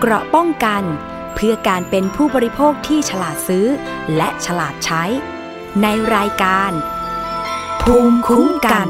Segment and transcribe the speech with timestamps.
[0.00, 0.82] เกราะป้องกัน
[1.34, 3.66] เพื่อการเป็นผู้บริโภคที่ฉลาดซื้อ
[4.16, 5.02] และฉลาดใช้
[5.82, 6.70] ในรายการ
[7.82, 8.88] ภูมิคุ้มกัน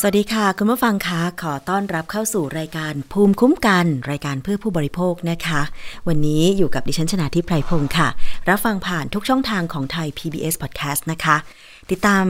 [0.00, 5.60] สวัสดีค่ะ คุณผู้ฟังคะขอต้อนรับเข้าสู่รายการภูมิคุ้มกัน รายการเพื่อผู้บริโภคนะคะ
[6.08, 8.08] วันนี้อยู่กับดิฉันชนาทิพไพรพงศ์ค่ะ
[8.48, 11.36] รับฟังผ่านทุกช่องทางของไทย PBS Podcast นะคะ
[11.90, 12.24] ติดตาม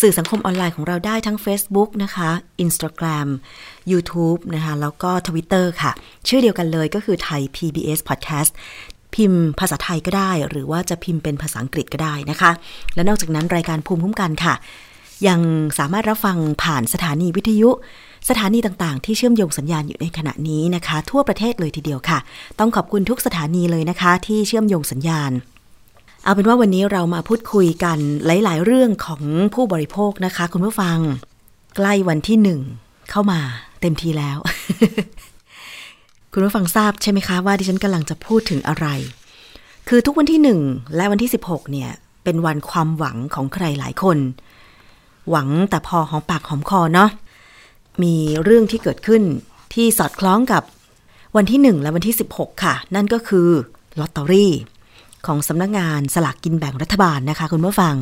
[0.00, 2.30] สื่อสังคมออนไลน์ของเราได้ทั้ง Facebook นะคะ
[2.64, 3.28] Instagram
[3.92, 5.92] YouTube นะคะ แล้วก็ Twitter ค่ะ
[6.28, 8.52] ชื่อเดียวกันเลยก็คือไทย PBS Podcast
[9.14, 12.50] พิมพ์ภาษาไทยก็ได้ หรือว่าจะพิมพ์เป็นภาษาอังกฤษก็ได้นะคะ
[12.94, 14.54] และนอกจากนั้นรายการภูมิคุ้มกันค่ะ
[15.28, 15.40] ยัง
[15.78, 17.70] สามารถรับฟังผ่านสถานีวิทยุ
[18.28, 22.18] สถานีต่างๆ ที่เชื่อมโยงสัญญาณอยู่ในขณะนี้นะคะ ทั่วประเทศเลยทีเดียวค่ะ
[22.58, 25.30] ต้องขอบคุณทุกสถานีเลยนะคะ ที่เชื่อมโยงสัญญาณ
[26.24, 29.22] เอาเป็นว่าวันนี้เรามาพูดคุยกันหลาย ๆ เรื่องของ
[29.54, 30.98] ผู้บริโภคนะคะ คุณผู้ฟัง
[31.76, 32.60] ใกล้วันที่หนึ่ง
[33.10, 33.40] เข้ามา
[33.80, 34.38] เต็มทีแล้ว
[36.32, 38.86] คุณผู้ฟังทราบใช่ไหมคะว่าดิฉันกำลังจะพูดถึงอะไร
[39.88, 40.60] คือทุกวันที่หนึ่ง
[40.96, 41.90] และวันที่ 16 เนี่ย
[42.24, 44.18] เป็นวันความหวังของใครหลายคน
[45.30, 47.10] หวังแต่พอหอมปากหอมคอเนาะ
[48.02, 49.22] มีเรื่องที่เกิดขึ้น
[49.74, 50.62] ที่สอดคล้องกับ
[51.36, 53.48] วันที่ 1 และวันที่ 16 ค่ะ นั่นก็คือ
[54.00, 54.52] ลอตเตอรี่
[55.26, 57.96] ของสำนักงงานสลากกินแบ่งรัฐบาลนะคะ คุณผู้ฟัง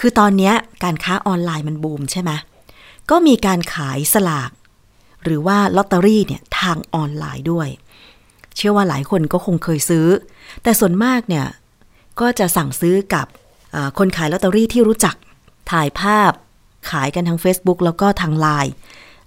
[0.00, 0.52] คือตอนนี้
[0.84, 2.30] การค้าออนไลน์มันบูมใช่ไหม
[3.10, 4.50] ก็มีการขายสลาก
[5.24, 7.68] หรือว่าลอตเตอรี่เนี่ยทางออนไลน์ด้วย
[8.56, 10.06] เชื่อว่าหลายคนก็คงเคยซื้อ
[10.62, 11.46] แต่ส่วนมากเนี่ย
[12.20, 13.26] ก็จะสั่งซื้อกับ
[13.98, 15.14] คนขายลอตเตอรี่ที่รู้จัก
[15.70, 16.32] ถ่ายภาพ
[16.90, 18.72] ขายกันทาง Facebook แล้วก็ทางไลน์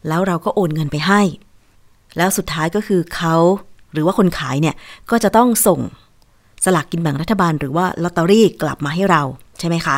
[0.08, 1.22] แล้วเราก็โอนเงินไปให้
[2.18, 3.36] แล้วสุดท้ายก็คือเขา
[3.94, 4.76] หรือว่าคนขายเนี่ย
[5.12, 5.80] ก็จะต้องส่ง
[6.66, 9.22] สลากกินแบ่งรัฐบาลหรือว่าลอตเตอรี่กลับมาให้เรา
[9.60, 9.98] ใช่ไหมคะ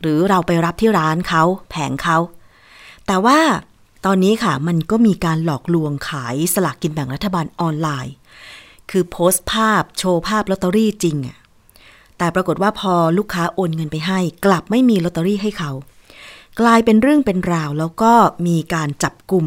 [0.00, 2.18] หรือเราไปรับที่ร้านเขาแผงเขา
[3.06, 3.38] แต่ว่า
[4.06, 8.14] ตอนนี้ค่ะมันก็มีการหลอกลวงขายสลากกินแบ่งรัฐบาลออนไลน์
[8.90, 11.36] คือโพสต์ภาพโชว์ภาพลอตเตอรี่จริงอะ
[12.18, 15.70] แต่ปรากฏว่าพอลูกค้าโอนเงินไปให้ กลับไม่มีลอตเตอรี่ให้เขา
[16.60, 18.12] กลายเป็นเรื่องเป็นราวแล้วก็
[18.46, 19.46] มีการจับกลุ่ม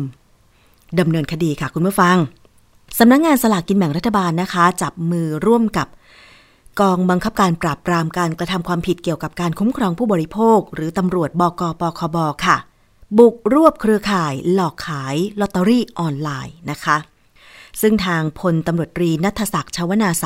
[0.99, 2.17] ดำเนินคดีค่ะคุณผู้ฟัง
[2.99, 5.87] สำนักงงานสลากกินแบ่งรัฐบาลนะคะ จับมือร่วมกับ
[6.79, 12.57] กองบังคับการปราบปรามการกระทำความผิดเกี่ยวกับการคุ้มครองผู้บริโภค หรือตำรวจบกปคบค่ะ
[13.17, 16.97] บุกรวบเครือข่ายหลอกขายลอตเตอรี่ออนไลน์นะคะ
[17.81, 20.25] ซึ่งทางพลตำรวจตรีนัทศักดิ์ชวนาใส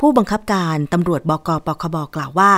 [0.00, 2.52] ผู้บังคับการตำรวจบกปคบกล่าวว่า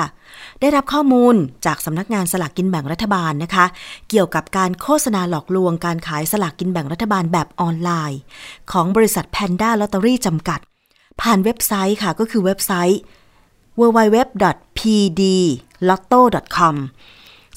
[0.61, 1.35] ได้รับข้อมูล
[1.67, 3.67] จากสำนักงานสลากกินแบ่งรัฐบาลนะคะ
[4.09, 8.21] เกี่ยวกับการโฆษณาหลอกลวงการขายสลากกินแบ่งรัฐบาลแบบออนไลน์
[8.73, 10.61] ของบริษัทแพนด้าลอตเตอรี่จำกัด
[11.21, 13.01] ผ่านเว็บไซต์ค่ะก็คือเว็บไซต์
[13.81, 16.77] www.pdlotto.com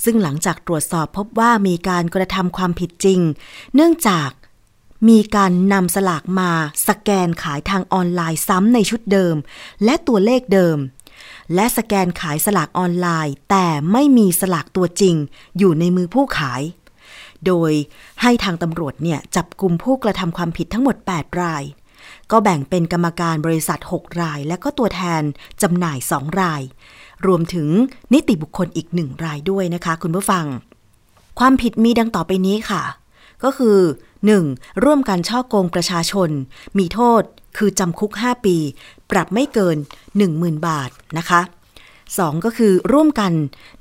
[0.04, 3.20] ซึ่งหลังจากตรวจสอบพบว่ามีการกระทำความผิดจริง
[3.76, 4.30] เนื่องจาก
[5.10, 6.52] มีการนำสลากมา
[6.88, 9.36] สแกนขายทางออนไลน์ซ้ำในชุดเดิม
[9.84, 10.78] และตัวเลขเดิม
[11.56, 15.16] และสแกนขายสลากออนไลน์ แต่ไม่มีสลากตัวจริง
[15.58, 16.62] อยู่ในมือผู้ขาย
[17.46, 17.72] โดย
[18.22, 21.64] ให้ทางตำรวจเนี่ยจับกลุ่มผู้กระทำความผิดทั้งหมด 8 ราย
[22.32, 25.24] ก็แบ่งเป็นกรรมการบริษัท 6 ราย และก็ตัวแทน
[25.62, 26.62] จำหน่าย 2 ราย
[27.28, 27.68] รวมถึง
[28.14, 30.46] นิติบุคคลอีกหนึ่งรายด้วยนะคะ คุณผู้ฟัง
[31.40, 32.84] ความผิดมีดังต่อไปนี้ค่ะ
[33.44, 33.78] ก็คือ
[34.30, 34.84] 1.
[34.84, 36.30] ร่วมกันช่อโกงประชาชน
[36.78, 37.24] มีโทษ
[37.58, 38.58] คือจำคุก 5 ปี
[39.12, 39.78] ปรับไม่เกิน
[40.22, 41.42] 10,000 บาทนะคะ
[42.16, 42.46] 2.
[42.46, 43.34] ก็คือร่วมกัน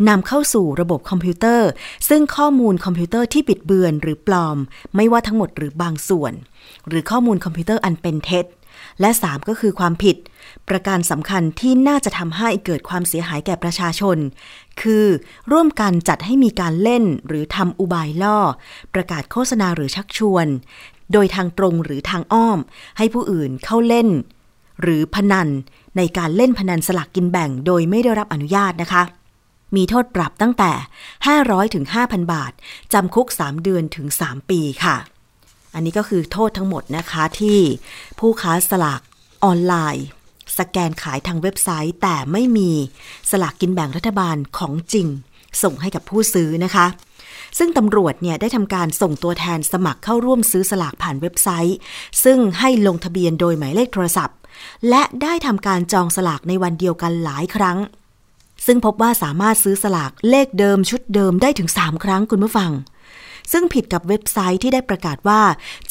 [0.09, 1.69] นำเข้าสู่ระบบคอมพิวเตอร์
[2.09, 4.59] ซึ่งข้อมูลคอมพิวเตอร์ที่บิดเบือนหรือปลอม
[4.97, 6.32] ไม่ว่าทั้งหมดหรือบางส่วน
[6.88, 8.47] หรือข้อมูลคอมพิวเตอร์อันเป็นเท็จ
[9.00, 10.16] และ 3 ก็คือความผิด
[10.69, 14.19] ประการสำคัญที่น่าจะทำให้เกิดความเสียหายแก่ประชาชน
[14.81, 15.06] คือ
[15.53, 18.38] ร่วมกันจัดให้มีการเล่นหรือทำอุบายล่อ
[18.94, 20.47] ประกาศโฆษณาหรือชักชวน
[21.12, 22.59] โดยทางตรงหรือทางอ้อม
[22.98, 24.09] ให้ผู้อื่นเข้าเล่น
[24.82, 25.48] หรือพนัน
[25.97, 29.03] ในการเล่นพนันสลากกินแบ่งโดยไม่ได้รับอนุญาตนะคะ
[29.77, 30.73] มีโทษปรับตั้งแต่
[31.23, 32.53] 500ถึง5,000 บาท
[32.93, 34.97] จำคุก 3 เดือนถึง 3 ปีค่ะ
[35.75, 37.60] อันนี้ก็คือโทษทั้งหมดนะคะที่
[38.19, 39.01] ผู้ค้าสลาก
[39.45, 40.07] ออนไลน์
[40.59, 42.71] สแกนขายทางเว็บไซต์ แต่ไม่มี
[43.31, 45.07] สลากกินแบ่งรัฐบาลของจริง
[45.63, 46.87] ส่งให้กับผู้ซื้อนะคะ
[47.59, 51.77] ซึ่งตำรวจเนี่ยได้ทำการส่งตัวแทนสมัครเข้าร่วมซื้อสลากผ่านเว็บไซต์
[52.25, 54.39] ซึ่งให้ลงทะเบียนโดยหมายเลขโทรศัพท์
[54.88, 57.78] และได้ทำการจองสลากในวันเดียวกันหลายครั้ง
[58.66, 62.72] ซึ่งพบว่าสามารถซื้อสลากเลขเดิมชุดเดิมได้ถึง 3 ครั้งคุณผู้ฟัง
[63.53, 65.41] ซึ่งผิดกับเว็บไซต์ที่ได้ประกาศว่า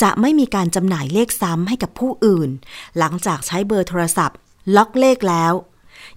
[0.01, 2.49] จะไม่มีการจำหน่ายเลขซ้ำให้กับผู้อื่น
[2.97, 4.37] หลังจากใช้เบอร์โทรศัพท์
[4.75, 5.53] ล็อกเลขแล้ว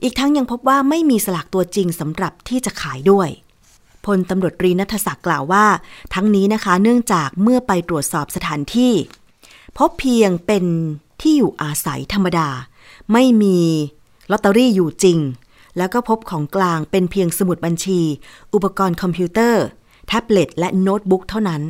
[0.02, 3.28] อีกทั้งยังพบว่าไม่มีสลากตัวจริงสำหรับที่จะขายด้วย
[4.06, 5.66] พลตำรวจตรีนัทศักดิ์กล่าวว่า
[6.14, 8.92] ทั้งนี้นะคะเนื่องจากเมื่อไปตรวจสอบสถานที่
[9.78, 10.64] พบเพียงเป็น
[11.20, 12.48] ที่อยู่อาศัยธรรมดา
[13.12, 13.58] ไม่มี
[14.30, 15.18] ลอตเตอรี่อยู่จริง
[15.76, 18.00] แล้วก็พบของกลางเป็นเพียงสมุดบัญชี
[18.54, 19.64] อุปกรณ์คอมพิวเตอร์
[20.06, 21.62] แท็บเล็ตและโน้ตบุ๊กเท่านั้น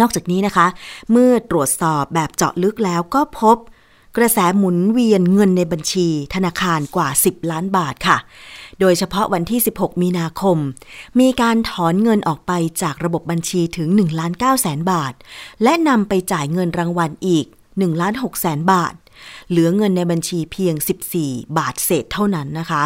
[0.00, 0.66] นอกจากนี้นะคะ
[1.10, 3.56] เมื่อตรวจสอบแบบเจาะลึกแล้วก็พบ
[4.16, 8.18] กระแสหมุนเวียนเงินในบัญชี ธนาคารกว่า 10 ล้านบาทค่ะ
[8.80, 10.58] โดยเฉพาะวันที่ 16 มีนาคม
[11.20, 15.12] มีการถอนเงินออกไปจากระบบบัญชีถึง1ล้าน9แสนบาท
[15.62, 17.46] และนำไปจ่ายเงินรางวัลอีก
[17.82, 18.94] 1ล้าน6แสนบาท
[19.48, 20.74] เหลือเงินในบัญชีเพียง
[21.14, 22.82] 14 บาทเศษเท่านั้นนะคะ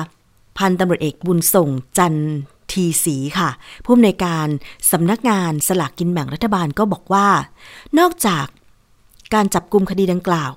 [0.58, 1.68] พันตำรวจเอกบุญส่ง
[1.98, 2.14] จัน
[2.72, 3.50] ทีสีค่ะ
[3.84, 4.46] ผู้อำนวยการ
[4.90, 7.28] สำนักงานสลากกินแบ่งรัฐบาลก็บอกว่า
[7.98, 8.46] นอกจาก
[9.34, 10.50] การจับกลุ่มคดีดังกล่าว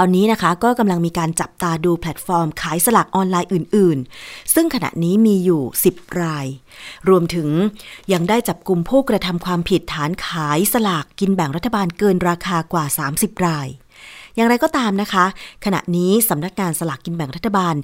[0.00, 5.62] ตอนนี้นะคะก็กำลังมีการจับตาดูแพลตฟอร์มขายสลากออนไลน์อื่น ๆ ซึ่งขณะนี้มีอยู่
[5.92, 6.46] 10 ราย
[7.08, 7.48] รวมถึง
[8.12, 12.84] ยังได้จับกลุ่มผู้กระทำความผิดฐานขายสลากกินแบ่งรัฐบาลเกินราคากว่า
[13.14, 13.68] 30 ราย
[14.36, 15.24] อย่างไรก็ตามนะคะ
[15.64, 17.74] ขณะนี้สำนักงานสลากกินแบ่งรัฐบาล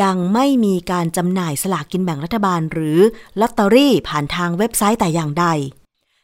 [0.00, 2.98] ยังไม่มีการจำหน่ายสลากกินแบ่งรัฐบาล หรือ
[3.40, 5.46] ลอตเตอรี่ผ่านทางเว็บไซต์แต่อย่างใด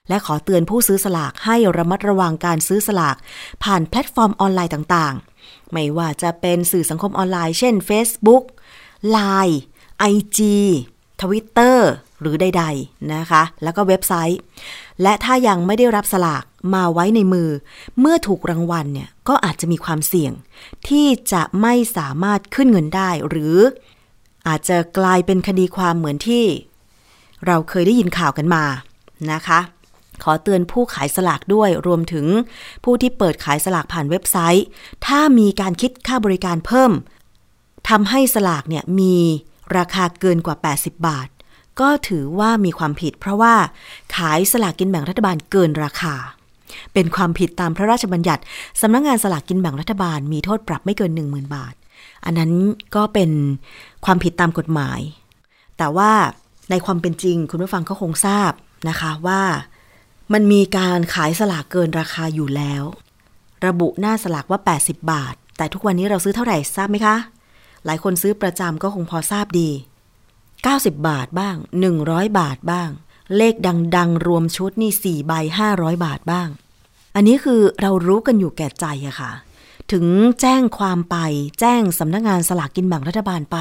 [0.08, 3.17] และขอเตือนผู้ซื้อสลากให้ระมัดระวังการซื้อสลาก
[3.62, 8.44] ผ่านแพลตฟอร์มออนไลน์ต่างๆ ไม่ว่าจะเป็นสื่อสังคมออนไลน์ เช่น Facebook
[9.17, 9.56] Line
[10.12, 10.38] IG
[11.23, 11.79] Twitter
[12.20, 14.41] หรือใดๆนะคะ แล้วก็เว็บไซต์
[15.03, 16.44] และถ้ายังไม่ได้รับสลาก
[16.75, 17.50] มาไว้ในมือ
[18.00, 20.32] เมื่อถูกรางวัลเนี่ยก็อาจจะมีความเสี่ยง
[20.88, 23.56] ที่จะไม่สามารถขึ้นเงินได้หรือ
[24.49, 26.44] อาจจะกลายเป็นคดีความเหมือนที่
[27.47, 28.64] เราเคยได้ยินข่าวกันมา
[29.32, 29.61] นะคะ
[30.25, 32.27] ขอเตือนผู้ขายสลากด้วย รวมถึง
[32.85, 34.67] ผู้ที่เปิดขายสลากผ่านเว็บไซต์
[35.07, 36.93] ถ้ามีการคิดค่าบริการเพิ่ม
[37.89, 39.17] ทำให้สลากเนี่ยมี
[39.79, 41.29] ราคาเกินกว่า 80 บาท
[41.81, 43.55] ก็ถือว่ามีความผิด เพราะว่า
[44.17, 46.15] ขายสลากกินแบ่งรัฐบาลเกินราคา
[46.93, 48.43] เป็นความผิดตามพระราชบัญญัติ
[48.81, 51.75] สำนักงงานสลากกินแบ่งรัฐบาล มีโทษปรับไม่เกิน 10,000 บาท
[52.25, 52.53] อันนั้น
[52.97, 53.31] ก็เป็น
[54.05, 55.01] ความผิดตามกฎหมาย
[55.79, 56.11] แต่ว่า
[56.71, 58.53] ในความเป็นจริงคุณผู้ฟังก็คงทราบ
[58.89, 59.43] นะคะว่า
[60.32, 62.82] มันมีการขายสลากเกินราคาอยู่แล้ว
[63.67, 67.17] ระบุหน้าสลากว่า 80 บาท แต่ทุกวันนี้เราซื้อเท่าไหร่ทราบไหมคะ
[67.84, 69.70] หลายคนซื้อประจำก็คงพอทราบดี
[70.38, 71.56] 90 บาทบ้าง
[71.96, 72.90] 100 บาทบ้าง
[73.37, 73.55] เลข
[73.96, 75.32] ดังๆ รวมชุดนี่ 4 ใบ
[75.70, 76.49] 500 บาทบ้าง
[77.14, 79.32] อันนี้คือเรารู้กันอยู่แก่ใจอะค่ะ
[79.93, 80.06] ถึง
[80.40, 81.17] แจ้งความไป
[81.61, 83.56] แจ้งสำนักงงานสลากกินแบ่งรัฐบาลไป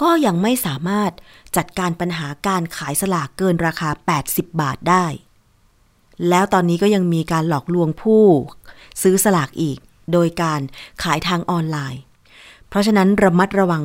[0.00, 1.12] ก็ยังไม่สามารถ
[1.56, 3.90] จัดการปัญหาการขายสลากเกินราคา
[4.24, 5.06] 80 บาทได้
[6.28, 8.24] แล้วตอนนี้ก็ยังมีการหลอกลวงผู้
[9.02, 9.78] ซื้อสลากอีก
[10.12, 10.60] โดยการ
[11.02, 12.02] ขายทางออนไลน์
[12.68, 13.82] เพราะฉะนั้นระมัดระวัง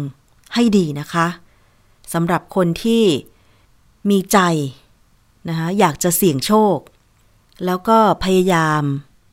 [0.54, 1.28] ให้ดีนะคะ
[2.14, 3.04] สำหรับคนที่
[4.10, 4.40] มีใจ
[5.50, 6.78] นะคะอยากจะเสี่ยงโชค
[7.66, 8.82] แล้วก็พยายาม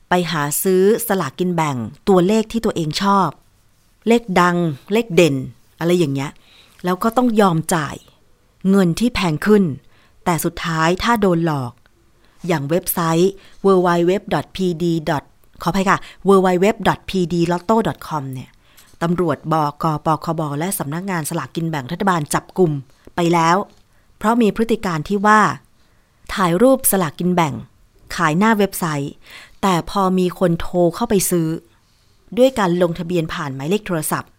[0.09, 1.77] ไปหาซื้อสลากกินแบ่ง
[2.09, 3.29] ตัวเลขที่ตัวเองชอบ
[4.07, 4.57] เลขดัง
[4.93, 5.35] เลขเด่น
[5.79, 6.31] อะไรอย่างเงี้ย
[6.83, 7.95] แล้วก็ต้องยอมจ่าย
[8.69, 9.63] เงินที่แพงขึ้น
[10.25, 11.71] แต่สุดท้ายถ้าโดนหลอก
[12.47, 13.31] อย่างเว็บไซต์
[13.65, 14.85] www.pd.
[15.63, 15.97] ขออภัยค่ะ
[16.27, 18.49] www.pdlotto.com เนี่ย
[19.01, 22.71] ตำรวจบกปคบและสำนักงานสลากกินแบ่งรัฐบาลจับกลุ่ม
[23.15, 23.57] ไปแล้ว
[24.17, 25.41] เพราะมีพฤติการที่ว่า
[26.33, 27.53] ถ่ายรูปสลากกินแบ่ง
[28.15, 29.13] ขายหน้าเว็บไซต์
[29.61, 31.47] แต่พอมีคนโทรเข้าไปซื้อ
[32.37, 34.31] ด้วยการลงทะเบียนผ่านหมายเลขโทรศัพท์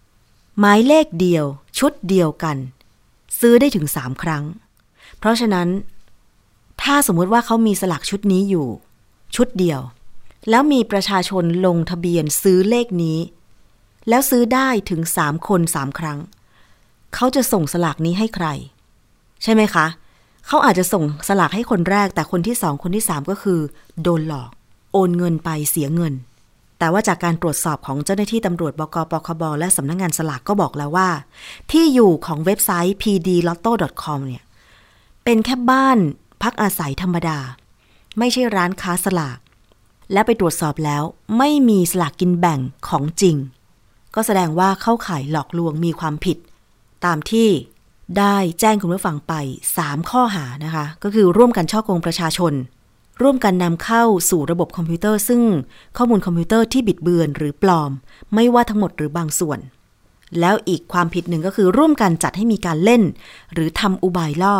[0.61, 1.45] หมายเลขเดียว
[1.78, 2.57] ชุดเดียวกัน
[3.40, 4.45] ซื้อได้ถึงสามครั้ง
[5.19, 5.69] เพราะฉะนั้น
[6.82, 8.68] ถ้าสมมติว่าเขามีสลากชุดนี้อยู่
[9.37, 9.80] ชุดเดียว
[10.50, 13.18] แล้วมีประชาชนลงทะเบียนซื้อเลขนี้
[14.08, 16.18] แล้วซื้อได้ถึงสามคนสามครั้ง
[17.14, 18.46] เขาจะส่งสลากนี้ให้ใคร
[19.42, 19.87] ใช่ไหมคะ
[20.46, 23.60] เขาอาจจะส่งสลากให้คนแรก แต่คนที่สองคนที่สามก็คือ
[24.02, 24.50] โดนหลอก
[24.92, 26.14] โอนเงินไปเสียเงิน
[26.78, 31.08] แต่ว่าจากการตรวจสอบของเจ้าหน้าที่ตำรวจบกปคบและสำนักงงานสลากก็บอกแล้วว่า
[31.70, 34.42] ที่อยู่ของเว็บไซต์ pdlotto.com เนี่ย
[35.25, 35.99] เป็นแค่บ้าน
[36.42, 37.38] พักอาศัยธรรมดา
[38.18, 39.38] ไม่ใช่ร้านค้าสลาก
[40.12, 41.02] และไปตรวจสอบแล้ว
[41.38, 43.37] ไม่มีสลากกินแบ่งของจริง
[44.14, 46.38] ก็แสดงว่าเข้าข่ายหลอกลวงมีความผิด
[47.04, 47.49] ตามที่
[48.18, 49.35] ได้แจ้งคุณผู้ฟังไป
[49.76, 52.52] 3 ข้อหานะคะ ก็คือร่วมกันฉ้อโกงประชาชน
[53.23, 55.42] ร่วมกันนำเข้าสู่ระบบคอมพิวเตอร์ ซึ่ง
[55.97, 57.90] ข้อมูลคอมพิวเตอร์ที่บิดเบือนหรือปลอม
[58.35, 59.59] ไม่ว่าทั้งหมดหรือบางส่วน
[60.40, 63.02] แล้วอีกความผิดหนึ่งก็คือร่วมกันจัดให้มีการเล่น
[63.52, 64.56] หรือทำอุบายล่อ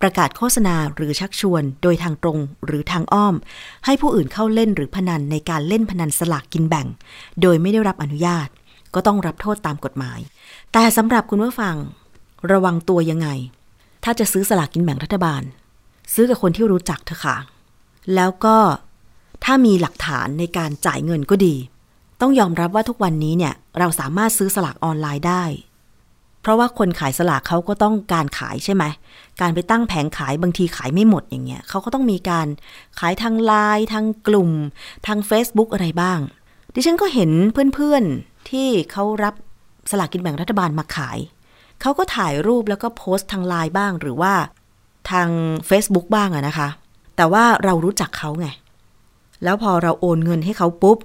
[0.00, 3.34] ประกาศโฆษณาหรือชักชวน โดยทางตรงหรือทางอ้อม
[3.84, 6.86] ให้ผู้อื่นเข้าเล่นหรือพนันในการเล่นพนันสลากกินแบ่ง
[7.42, 8.48] โดยไม่ได้รับอนุญาต
[8.94, 10.20] ก็ต้องรับโทษตามกฎหมาย
[10.72, 11.76] แต่สำหรับคุณผู้ฟัง
[12.52, 13.28] ระวังตัวยังไง
[14.04, 15.42] ถ้าจะซื้อสลากกินแบ่งรัฐบาล
[16.14, 17.36] ซื้อกับคนที่รู้จักเถอะค่ะ
[18.14, 18.58] แล้วก็
[19.44, 21.54] ถ้ามีหลักฐานในการจ่ายเงินก็ดี
[22.26, 25.44] ต้องยอมรับว่าทุกวันนี้เนี่ยเราสามารถซื้อสลากออนไลน์ได้
[26.42, 28.84] เพราะว่าคนขายสลากเขาก็ต้องการขายใช่ไหม
[29.40, 32.46] การไปตั้งแผงขายบางทีขายไม่หมดอย่างเงี้ยเขาก็ต้องมีการ
[32.98, 34.50] ขายทางไลน์ทางกลุ่ม
[35.06, 36.18] ทาง Facebook อะไรบ้าง
[36.74, 37.30] ดิฉันก็เห็น
[37.74, 39.34] เพื่อนๆที่เขารับ
[39.90, 41.18] สลากกินแบ่งรัฐบาลมาขาย
[41.80, 44.32] เขาก็ถ่ายรูปแล้วก็โพสต์ทางไลน์บ้างหรือว่า
[45.10, 45.28] ทาง
[45.68, 46.68] Facebook บ้างอะนะคะ
[47.16, 48.48] แต่ว่าเรารู้จักเขาไง
[49.44, 50.98] แล้วพอเราโอนเงินให้เขาปุ๊บ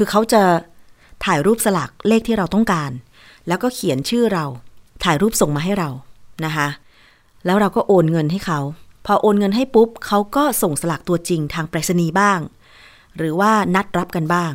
[0.00, 0.42] คือเขาจะ
[1.24, 2.90] ถ่ายรูปสลากเลขที่เราต้องการ
[3.48, 4.44] แล้วก็เขียนชื่อเรา
[5.04, 5.90] ถ่ายรูปส่งมาให้เรา
[6.44, 6.68] นะคะ
[7.44, 8.60] แล้วเราก็โอนเงินให้เขา
[9.06, 12.40] พอโอนเงินให้ปุ๊บเขาก็ส่งสลากตัวจริงทางไปรษณีย์บ้าง
[13.16, 14.52] หรือว่านัดรับกันบ้าง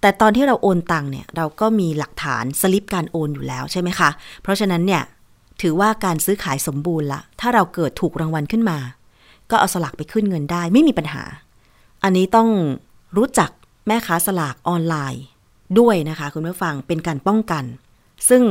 [0.00, 4.10] แต่ตอนที่เราโอนตังเนี่ยเราก็มีหลักฐานสลิปการโอนอยู่แล้วใช่ไหมคะ
[4.42, 5.02] เพราะฉะนั้นเนี่ย
[5.62, 8.78] ถือว่าการซื้อขายสมบูรณ์ละ ถ้าเราเกิดถูกรางวัลขึ้นมา
[9.50, 11.22] ก็เอาสลากไปขึ้นเงินได้ไม่มีปัญหา
[12.02, 12.48] อันนี้ต้อง
[13.16, 13.50] รู้จัก
[13.86, 15.24] แม่ค้าสลากออนไลน์
[15.78, 17.64] ด้วยนะคะคุณผู้ฟังเป็นการป้องกัน
[18.28, 18.42] ซึ่ง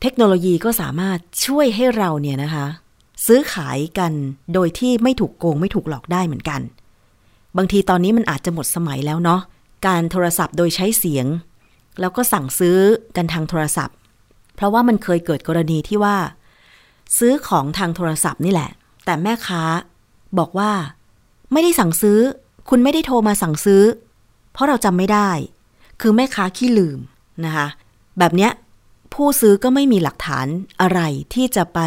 [0.00, 2.66] เทคโนโลยีก็สามารถช่วยให้เราเนี่ยนะคะ
[3.26, 4.12] ซื้อขายกัน
[4.54, 6.60] โดยที่ไม่ถูกโกงไม่ถูกหลอกได้เหมือนกัน
[7.56, 9.40] บางทีตอนนี้มันอาจจะหมดสมัยแล้วเนาะ
[9.86, 11.26] การโทรศัพท์โดยใช้เสียง
[12.00, 12.78] แล้วก็สั่งซื้อ
[13.16, 13.96] กันทางโทรศัพท์
[14.54, 16.16] เพราะว่ามันเคยเกิดกรณีที่ว่า
[17.18, 18.70] ซื้อของทางโทรศัพท์นี่แหละ
[19.04, 19.62] แต่แม่ค้า
[20.38, 20.70] บอกว่า
[21.52, 22.18] ไม่ได้สั่งซื้อ
[22.68, 23.82] คุณไม่ได้โทรมาสั่งซื้อ
[24.54, 25.30] เพราะเราจำไม่ได้
[26.00, 26.98] คือแม่ค้าขี้ลืม
[27.44, 27.66] นะคะ
[28.18, 28.52] แบบเนี้ย
[29.14, 30.46] ผู้ซื้อก็ไม่มีหลักฐาน
[30.80, 31.00] อะไร
[31.34, 31.80] ที่จะไป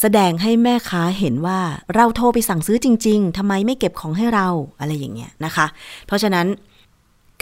[0.00, 1.60] แสดงให้แม่ค้าเห็นว่า
[1.94, 4.48] เราโทรไปสั่งซื้อจริง ๆทำไมไม่เก็บของให้เรา
[4.80, 5.66] อะไรอย่างเงี้ยนะคะ
[6.06, 6.46] เพราะฉะนั้น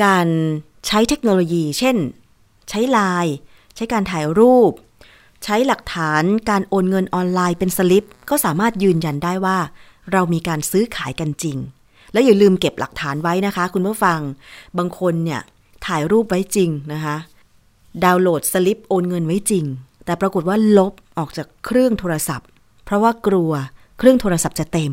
[0.04, 0.26] การ
[0.87, 1.97] ใช้เทคโนโลยี เช่น
[2.68, 3.35] ใช้ไลน์
[3.75, 4.73] ใช้การถ่ายรูป
[5.44, 9.58] ใช้หลักฐานการโอนเงินออนไลน์เป็นสลิป ก็สามารถยืนยันได้ว่า
[10.12, 11.56] เรามีการซื้อขายกันจริง
[12.12, 14.20] แล้วอย่าลืมเก็บหลักฐานไว้นะคะ คุณผู้ฟัง
[14.78, 15.40] บางคนเนี่ย
[15.86, 17.16] ถ่ายรูปไว้จริงนะคะ
[18.04, 19.64] ดาวน์โหลดสลิปโอนเงินไว้จริง
[20.04, 22.48] แต่ปรากฏว่าลบออกจากเครื่องโทรศัพท์
[22.84, 23.52] เพราะว่ากลัว
[23.98, 24.92] เครื่องโทรศัพท์จะเต็ม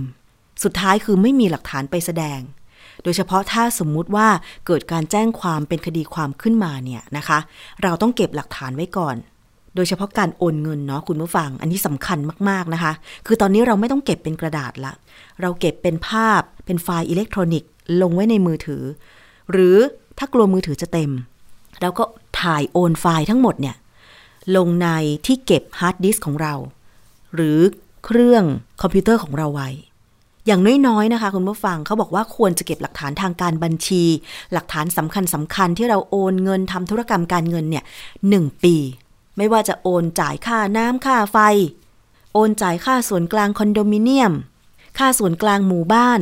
[0.64, 2.40] สุดท้ายคือไม่มีหลักฐานไปแสดง
[3.04, 4.28] โดยเฉพาะถ้าสมมุติว่า
[4.68, 7.40] เกิดการแจ้งความเป็นคดีความขึ้นมาเนี่ยนะคะ
[7.84, 9.16] เราต้องเก็บหลักฐานไว้ก่อน
[9.76, 12.94] โดยเฉพาะการโอนเงินเนาะคุณผู้ฟัง อันนี้สำคัญมาก ๆ นะคะ
[13.26, 14.94] คือตอนนี้เราไม่ต้องเก็บเป็นกระดาษละ
[15.42, 17.70] เราเก็บเป็นภาพ เป็นไฟล์อิเล็กทรอนิกส์
[18.02, 18.84] ลงไว้ในมือถือ
[19.52, 19.78] หรือ
[20.18, 21.12] ถ้ากลัวมือถือจะเต็ม
[21.82, 22.04] เราก็
[22.42, 23.76] ถ่ายโอนไฟล์ทั้งหมดเนี่ย
[24.58, 24.88] ลงใน
[25.26, 26.54] ที่เก็บฮาร์ดดิสก์ของเรา
[27.36, 27.60] หรือ
[28.06, 28.44] เครื่อง
[28.82, 29.70] คอมพิวเตอร์ของเราไว้
[30.48, 34.04] อย่างน้อยๆ นะคะคุณผู้ฟังเขาบอกว่าควรจะเก็บหลักฐานทางการบัญชี
[34.54, 37.84] หลักฐานสำคัญสำคัญที่เราโอนเงินทำธุรกรรมการเงินเนี่ย
[38.30, 38.76] หนึ่งปี
[39.38, 41.38] ไม่ว่าจะโอนจ่ายค่าน้ำค่าไฟ
[42.34, 44.34] โอนจ่ายค่าส่วนกลางคอนโดมิเนียม
[44.98, 46.22] ค่าส่วนกลางหมู่บ้าน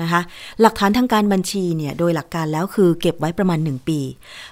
[0.00, 0.22] นะคะ
[0.60, 4.00] หลักฐานทางการบัญชีเนี่ยโดยหลักการแล้วคือเก็บไว้ประมาณ 1 ปี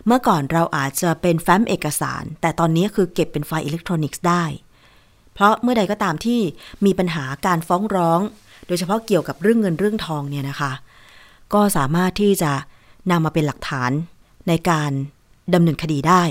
[0.06, 4.44] เมื่อก่อนเราอาจจะเป็นแฟ้มเอกสาร แต่ตอนนี้คือเก็บเป็นไฟล์อิเล็กทรอนิกส์ได้
[5.34, 6.40] เพราะเมื่อใดก็ตามที่
[6.84, 8.20] มีปัญหาการฟ้องร้อง
[8.66, 10.72] โดยเฉพาะเกี่ยวกับเรื่องเงินเรื่องทองเนี่ยนะคะ
[11.54, 12.52] ก็สามารถที่จะ
[13.10, 13.90] นำมาเป็นหลักฐาน
[14.48, 14.90] ในการ
[15.54, 16.22] ดำเนินคดีได้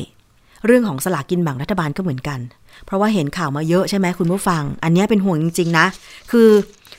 [0.65, 2.39] เรื่องของสลากกินแบ่งรัฐบาลก็เหมือนกัน
[2.85, 5.85] เพราะว่าเห็นข่าวมาเยอะใช่ไหมคุณผู้ฟัง อันนี้เป็นห่วงจริง ๆ นะ
[6.31, 6.49] คือ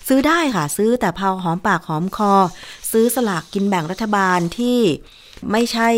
[0.08, 2.32] ซื้อได้ค่ะ ซื้อแต่พาหอมปากหอมคอ
[2.92, 4.78] ซื้อสลากกินแบ่งรัฐบาลที่
[5.52, 5.88] ไม่ใช่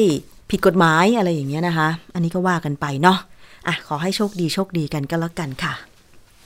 [0.50, 3.18] ผิดกฎหมายอะไรอย่างเงี้ยนะคะ อันนี้ก็ว่ากันไปเนาะ
[3.66, 5.74] อะขอให้โชคดีโชคดีกันก็แล้วกันค่ะ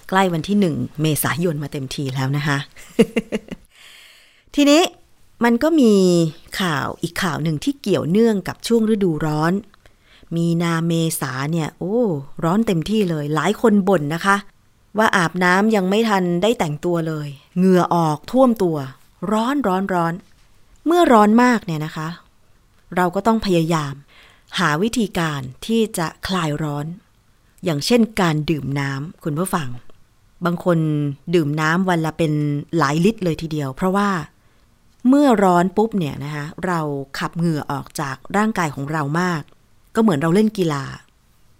[0.09, 2.59] ใกล้วันที่หนึ่งเมษายนมาเต็มทีแล้วนะคะ
[4.55, 4.83] ทีนี้
[5.45, 5.95] มันก็มี
[6.61, 9.53] ข่าวอีกข่าวหนึ่งที่เกี่ยวเนื่องกับช่วงฤดูร้อน
[10.37, 11.99] มีนาเมษาเนี่ย โอ้
[12.45, 14.37] ร้อนเต็มที่เลย หลายคนบ่นนะคะ
[14.99, 18.77] ว่าอาบน้ำยังไม่ทันได้แต่งตัวเลย เหงื่อออกท่วมตัว
[19.33, 20.15] ร้อนร้อนร้อน
[20.87, 22.09] เมื่อร้อนมากเนี่ยนะคะ
[22.97, 23.95] เราก็ต้องพยายาม
[24.59, 26.87] หาวิธีการที่จะคลายร้อน
[27.65, 29.69] อย่างเช่นการดื่มน้ำคุณผู้ฟัง
[30.45, 30.79] บางคน
[31.35, 32.33] ดื่มน้ำวันละเป็น
[32.79, 34.11] หลายลิตรเลยทีเดียว เพราะว่า
[35.09, 36.81] เมื่อร้อนปุ๊บเนี่ยนะคะเรา
[37.19, 39.43] ขับเหงื่อออกจากร่างกายของเรามาก
[39.95, 40.85] ก็เหมือนเราเล่นกีฬา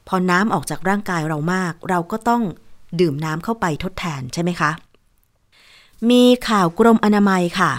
[0.09, 2.43] พอน้ำออกจากร่างกายเรามาก เราก็ต้อง
[3.01, 4.71] ดื่มน้ำเข้าไปทดแทนใช่ไหมคะ
[6.11, 7.73] มีข่าวกรมอนามัยค่ะ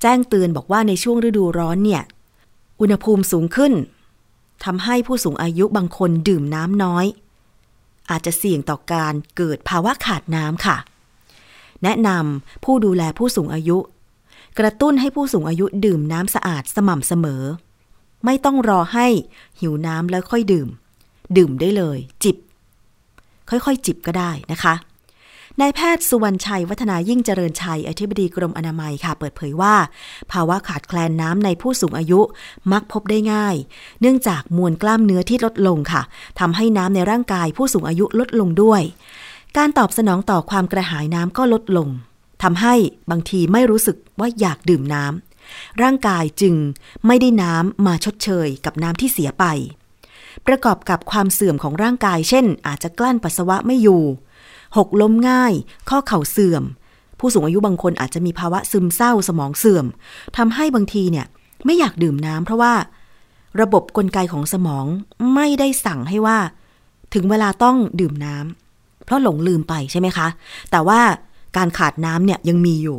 [0.00, 2.02] แจ้งเตือนบอกว่าในช่วงฤดูร้อนเนี่ย
[2.80, 3.72] อุณหภูมิสูงขึ้น
[4.64, 7.06] ทำให้ผู้สูงอายุบางคนดื่มน้ำน้อย
[8.10, 10.76] อาจจะเสี่ยงต่อการเกิดภาวะขาดน้ำค่ะ
[11.82, 13.78] แนะนำผู้ดูแลผู้สูงอายุ
[14.58, 17.42] กระตุ้นให้ผู้สูงอายุดื่มน้ำสะอาดสม่ำเสมอ
[18.24, 19.06] ไม่ต้องรอให้
[19.60, 20.68] หิวน้ำแล้วค่อยดื่ม
[21.36, 22.36] ดื่มได้เลย จิบ
[23.50, 24.74] ค่อยๆ จิบก็ได้นะคะ
[25.60, 29.74] นายแพทย์สุวรรณชัย วัฒนายิ่งเจริญชัย อธิบดีกรมอนามัยค่ะ เปิดเผยว่า
[30.32, 32.20] ภาวะขาดแคลนน้ำในผู้สูงอายุ
[32.72, 33.56] มักพบได้ง่าย
[34.00, 36.02] เนื่องจากมวลกล้ามเนื้อที่ลดลงค่ะ
[36.40, 38.82] ทำให้น้ำในร่างกายผู้สูงอายุลดลงด้วย
[39.56, 41.88] การตอบสนองต่อความกระหายน้ำก็ลดลง
[42.42, 42.74] ทำให้
[43.10, 45.33] บางทีไม่รู้สึกว่าอยากดื่มน้ำ
[45.82, 46.54] ร่างกายจึง
[47.06, 49.44] ไม่ได้น้ำมาชดเชยกับน้ำที่เสียไป
[50.46, 54.02] ประกอบกับความเสื่อมของร่างกาย เช่น อาจจะกลั้นปัสสาวะไม่อยู่
[54.76, 55.52] หกล้มง่าย
[55.88, 56.64] ข้อเข่าเสื่อม
[57.18, 59.86] ผู้สูงอายุบางคนอาจจะมีภาวะซึมเศร้าสมองเสื่อม
[60.36, 61.26] ทำให้บางทีเนี่ย
[61.64, 62.74] ไม่อยากดื่มน้ำเพราะว่า
[63.60, 64.86] ระบบกลไกของสมอง
[65.34, 66.38] ไม่ได้สั่งให้ว่า
[67.14, 70.26] ถึงเวลาต้องดื่มน้ำเพราะหลงลืมไปใช่ไหมคะ
[70.70, 71.00] แต่ว่า
[71.56, 72.98] การขาดน้ำเนี่ยยังมีอยู่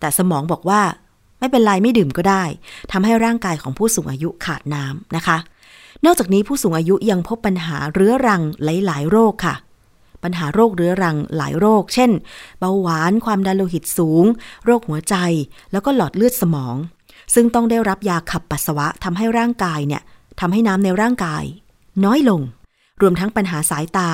[0.00, 0.80] แต่สมองบอกว่า
[1.38, 2.44] ไม่เป็นไรไม่ดื่มก็ได้
[2.92, 5.38] ทำให้ร่างกายของผู้สูงอายุขาดน้ำนะคะ
[6.04, 9.54] นอกจากนี้ผู้สูงอายุยังพบปัญหาเรื้อรังหลาย ๆ โรคค่ะ
[10.22, 12.10] ปัญหาโรคเรื้อรังหลายโรค เช่น
[12.58, 14.24] เบาหวานความดันโลหิตสูง
[14.64, 15.14] โรคหัวใจ
[15.72, 16.76] แล้วก็หลอดเลือดสมอง
[17.34, 20.02] ซึ่งต้องได้รับยาขับปัสสาวะทำให้ร่างกายเนี่ย
[20.40, 21.44] ทำให้น้ำในร่างกาย
[22.04, 22.40] น้อยลง
[23.00, 24.10] รวมทั้งปัญหาสายตา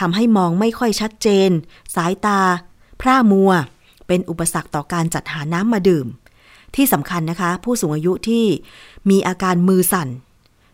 [0.00, 1.50] ทำให้มองไม่ค่อยชัดเจน
[1.96, 2.40] สายตา
[3.00, 3.50] พร่ามัว
[4.06, 6.06] เป็นอุปสรรคต่อการจัดหาน้ำมาดื่ม
[6.76, 8.44] ที่สำคัญนะคะ ผู้สูงอายุที่
[9.10, 10.08] มีอาการมือสั่น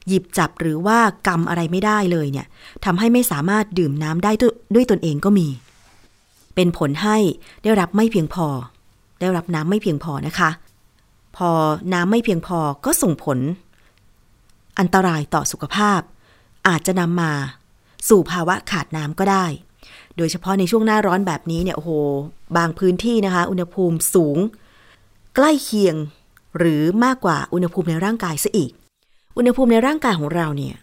[0.08, 2.46] หยิบจับหรือว่ากำอะไรไม่ได้เลยเนี่ย
[2.84, 4.32] ทำให้ไม่สามารถดื่มน้ำได้
[4.74, 5.48] ด้วยตนเองก็มี
[6.54, 7.16] เป็นผลให้
[7.62, 8.46] ได้รับไม่เพียงพอ
[9.20, 10.50] ได้รับน้ำไม่เพียงพอนะคะ
[11.36, 11.50] พอ
[11.92, 13.38] น้ำไม่เพียงพอก็ส่งผล
[14.78, 16.00] อันตรายต่อสุขภาพ
[16.68, 17.32] อาจจะนำมา
[18.08, 19.46] สู่ภาวะขาดน้ำก็ได้
[20.16, 21.90] โดยเฉพาะในช่วงหน้าร้อนแบบนี้เนี่ยโอ้โห
[22.56, 24.38] บางพื้นที่นะคะ อุณหภูมิสูง
[25.36, 25.96] ใกล้เคียง
[26.58, 28.72] หรือมากกว่าอุณหภูมิในร่างกายซะอีก
[29.36, 30.74] อุณหภูมิในร่างกายของเราเนี่ย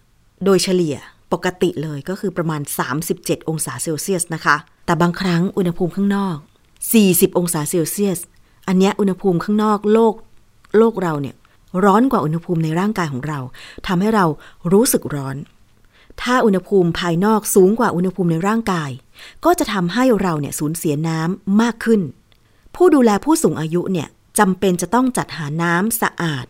[0.45, 0.95] โดยเฉลี่ย
[1.33, 2.61] ปกติเลยก็คือประมาณ
[3.05, 6.37] 37 องศาเซลเซียสนะคะ แต่บางครั้งอุณหภูมิข้างนอก
[6.87, 8.19] 40 องศาเซลเซียส
[8.67, 10.13] อันนี้อุณหภูมิข้างนอกโลก
[10.77, 11.35] โลกเราเนี่ย
[11.85, 13.39] ร้อนกว่าอุณหภูมิในร่างกายของเรา
[13.87, 14.25] ทำให้เรา
[14.71, 15.35] รู้สึกร้อน
[16.21, 18.89] ถ้าอุณหภูมิภายนอกสูงกว่าอุณหภูมิในร่างกาย
[19.45, 22.01] ก็จะทำให้เราเนี่ยสูญเสียน้ำมากขึ้น
[22.75, 24.07] ผู้ดูแลผู้สูงอายุเนี่ย
[24.39, 26.45] จำเป็นจะต้องจัดหาน้ำสะอาด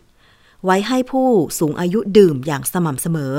[0.64, 3.34] ไว้ให้ผู้สูงอายุดื่มอย่างสม่ำเสมอ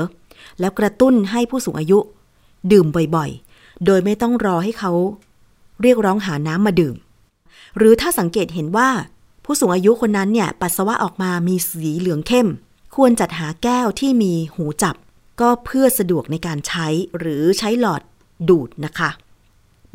[0.60, 1.98] แล้วกระตุ้นให้ผู้สูงอายุ
[2.72, 2.86] ดื่ม
[3.16, 4.92] บ่อยๆ โดยไม่ต้องรอให้เขา
[5.82, 6.96] เรียกร้องหาน้ำมาดื่ม
[7.76, 8.90] หรือถ้าสังเกตเห็นว่า
[9.44, 12.48] ผู้สูงอายุคนนั้นเนี่ยปัสสาวะออกมามีสีเหลืองเข้ม
[12.94, 14.96] ควรจัดหาแก้วที่มีหูจับ
[15.40, 16.86] ก็เพื่อสะดวกในการใช้
[17.18, 18.02] หรือใช้หลอด
[18.48, 19.10] ดูดนะคะ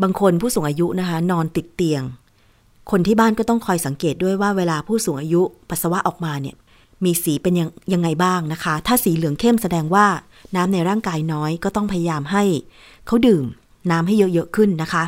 [0.02, 2.04] บางคนผู้สูงอายุนะคะ นอนติดเตียง
[2.92, 6.56] คนที่บ้านก็ต้องคอยสังเกตด้วยว่าเวลาผู้สูงอายุปัสสาวะออกมาเนี่ย
[7.04, 10.08] มีสีเป็นยังยังไงบ้างนะคะ ถ้าสีเหลืองเข้มแสดงว่า
[10.56, 12.44] น้ำในร่างกายน้อยก็ต้องพยายามให้
[13.06, 13.46] เขาดื่ม
[13.92, 15.04] น้ำให้เยอะๆขึ้นนะคะ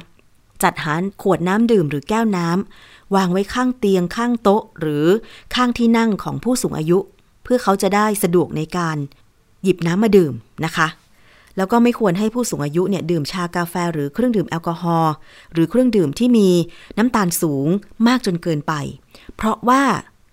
[0.64, 5.06] จัดหาขวดน้ำดื่มหรือแก้วน้ำวางไว้ข้างเตียงข้างโต๊ะ หรือ
[5.56, 7.00] ข้างที่นั่งของผู้สูงอายุ
[7.44, 8.98] เพื่อเขาจะได้สะดวกในการ
[9.64, 10.34] หยิบน้ำมาดื่ม
[10.66, 10.88] นะคะ
[11.58, 15.14] แล้วก็ไม่ควรให้ผู้สูงอายุเนี่ยดื่มชากาแฟหรือเครื่องดื่มแอลกอฮอล์
[15.54, 16.50] หรือเครื่องดื่มที่มี
[16.98, 17.68] น้ำตาลสูง
[18.08, 18.74] มากจนเกินไป
[19.36, 19.82] เพราะว่า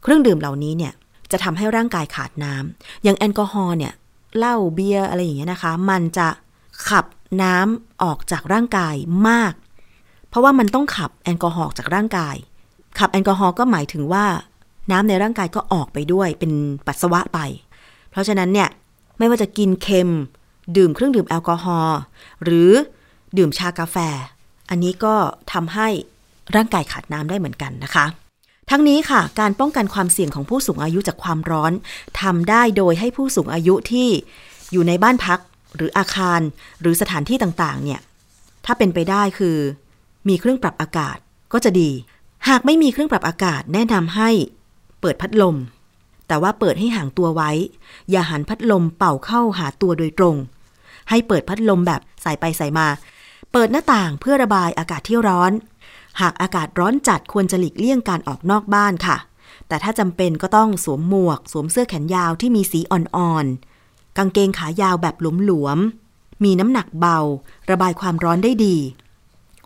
[0.03, 0.93] เครื่องดื่มเหล่านี้เนี่ย
[1.31, 3.93] จะทำให้ร่างกายขาดน้ำอย่างแอลกอฮอล์เนี่ย
[4.39, 6.29] เหล้าเบียร์อะไรอย่างเงี้ยนะคะ มันจะ
[6.89, 7.05] ขับ
[7.43, 8.95] น้ำออกจากร่างกาย
[9.29, 9.53] มาก
[10.29, 12.37] เพราะว่ามันต้องขับแอลกอฮอล์จากร่างกาย
[12.99, 14.25] ขับแอลกอฮอล์ก็หมายถึงว่า
[14.91, 16.53] น้ำในร่างกายก็ออกไปด้วยเป็น
[16.87, 17.39] ปัสสาวะไป
[18.11, 18.69] เพราะฉะนั้นเนี่ย
[19.19, 20.11] ไม่ว่าจะกินเค็ม
[20.77, 21.99] ดื่มเครื่องดื่มแอลกอฮอล์
[22.45, 22.71] หรือ
[23.39, 23.97] ดื่มชากาแฟ
[24.71, 25.15] อันนี้ก็
[25.53, 25.89] ทำให้
[26.55, 28.07] ร่างกายขาดน้ำได้เหมือนกันนะคะ
[28.71, 31.73] ทั้งนี้ค่ะ การป้องกันความเสี่ยงของผู้สูงอายุจากความร้อน
[32.21, 34.09] ทำได้โดยให้ผู้สูงอายุที่
[34.73, 35.41] อยู่ในบ้านพัก
[35.77, 36.41] หรืออาคาร
[36.81, 38.01] หรือสถานที่ต่างๆ เนี่ย
[38.65, 39.57] ถ้าเป็นไปได้คือ
[40.29, 41.17] มีเครื่องปรับอากาศ
[41.53, 41.91] ก็จะดี
[42.49, 44.31] หากไม่มีเครื่องปรับอากาศแนะนำให้
[45.01, 45.57] เปิดพัดลม
[46.29, 47.51] แต่ว่าเปิดให้ห่างตัวไว้
[48.11, 50.37] อย่าหันพัดลมเป่าเข้าหาตัวโดยตรง
[51.11, 52.87] ให้เปิดพัดลมแบบใส่ไปใส่มา
[53.53, 55.53] เปิดหน้าต่างเพื่อระบายอากาศที่ร้อน
[56.21, 59.17] หากอากาศร้อนจัดควรจะหลีกเลี่ยงการออกนอกบ้านค่ะ
[59.69, 65.15] แต่ถ้าจำเป็นก็ต้องสวมหมวก สวมเสื้อแขนยาวที่มีสีอ่อนๆ กางเกงขายาวแบบ
[65.45, 67.19] หลวมๆ มีน้ำหนักเบา
[67.71, 68.77] ระบายความร้อนได้ดี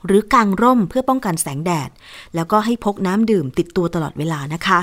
[0.06, 1.90] หรือกางร่มเพื่อป้องกันแสงแดด
[2.34, 4.80] แล้วก็ให้พกน้ำดื่มติดตัวตลอดเวลานะคะ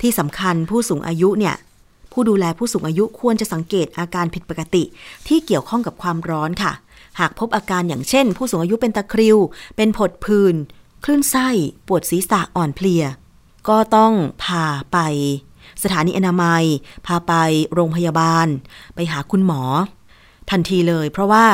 [0.00, 1.54] ที่สำคัญผู้สูงอายุเนี่ย
[2.18, 4.84] ผู้ดูแลผู้สูงอายุควรจะสังเกตอาการผิดปกติ
[5.28, 6.72] ที่เกี่ยวข้องกับความร้อนค่ะ
[7.20, 9.36] หากพบอาการอย่างเช่น ผู้สูงอายุเป็นตะคริว
[9.76, 10.54] เป็นผดผื่น
[11.04, 11.48] คลื่นไส้
[11.86, 13.04] ปวดศีรษะอ่อนเพลีย
[13.68, 14.12] ก็ต้อง
[14.44, 14.98] พาไป
[15.82, 16.64] สถานีอนามัย
[17.06, 17.32] พาไป
[17.74, 18.46] โรงพยาบาล
[18.94, 19.62] ไปหาคุณหมอ
[20.50, 21.46] ทันทีเลย เพราะว่า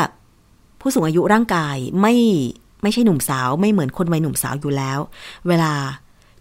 [0.81, 2.15] ผู้สูงอายุร่างกายไม่
[2.83, 4.99] ไม่ใช่หนุ่มสาวไม่เหมือนคนวัยหนุ่มสาวอยู่แล้ว
[5.49, 5.73] เวลา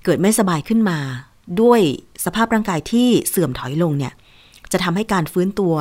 [0.03, 0.99] เกิดไม่สบายขึ้นมา
[1.61, 1.81] ด้วย
[2.25, 4.13] สภาพร่างกายที่เสื่อมถอยลงเนี่ย
[4.71, 5.73] จะทำให้การฟื้นตัว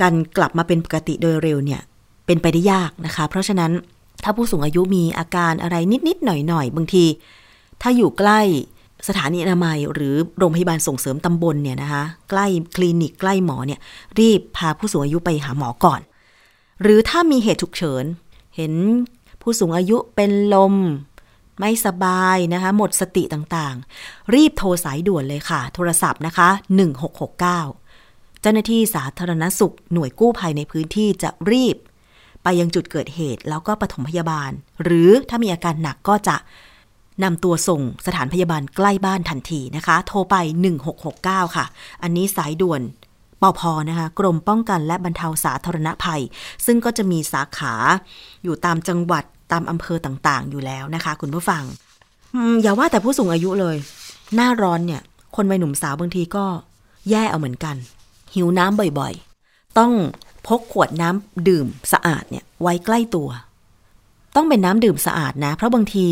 [0.00, 1.80] การกลับมาเป็นปกติโดยเร็วเนี่ย
[2.26, 3.72] เป็นไปได้ยากนะคะ เพราะฉะนั้น
[4.24, 5.76] ถ้าผู้สูงอายุมีอาการอะไร
[6.08, 7.04] นิดๆหน่อยๆบางที
[7.82, 8.40] ถ้าอยู่ใกล้
[9.08, 13.80] สถานีอนามัยหรือโรงพยาบาลส่งเสริมตำบลเนี่ยนะคะ ใกล้คลินิกใกล้หมอเนี่ย
[14.18, 16.00] รีบพาผู้สูงอายุไปหาหมอก่อน
[16.82, 18.04] หรือถ้ามีเหตุฉุกเฉิน
[18.56, 18.72] เห็น
[19.42, 20.74] ผู้สูงอายุเป็นลม
[21.60, 26.48] ไม่สบายนะคะ หมดสติต่างๆ รีบโทรสายด่วนเลยค่ะ โทรศัพท์นะคะ
[27.24, 31.76] 1669 เจ้าหน้าที่สาธารณสุข หน่วยกู้ภัยในพื้นที่จะรีบ
[32.42, 34.50] ไปยังจุดเกิดเหตุแล้วก็ปฐมพยาบาล
[34.82, 36.36] หรือถ้ามีอาการหนักก็จะ
[37.24, 40.36] นำตัวส่งสถานพยาบาลใกล้บ้านทันทีนะคะ โทรไป
[40.96, 41.66] 1669 ค่ะ
[42.02, 42.82] อันนี้สายด่วน
[43.40, 46.22] ปอพอนะคะ กรมป้องกันและบรรเทาสาธารณภัย
[46.66, 47.74] ซึ่งก็จะมีสาขา
[48.42, 51.62] อยู่ตามจังหวัด ตามอำเภอต่างๆ อยู่แล้วนะคะ คุณผู้ฟัง
[52.62, 53.76] อย่าว่าแต่ผู้สูงอายุเลย
[54.34, 55.02] หน้าร้อนเนี่ย
[55.36, 56.44] คนวัยหนุ่มสาวบางทีก็
[57.10, 57.76] แย่เอาเหมือนกัน
[58.34, 59.92] หิวน้ำบ่อยๆ ต้อง
[60.46, 63.28] พกขวดน้ำดื่มสะอาดเนี่ยไว้ใกล้ตัว
[64.36, 66.06] ต้องเป็นน้ำดื่มสะอาดนะ เพราะบางที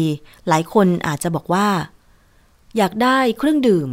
[0.48, 1.66] หลายคนอาจจะบอกว่า
[2.76, 3.88] อยากได้เครื่องดื่ม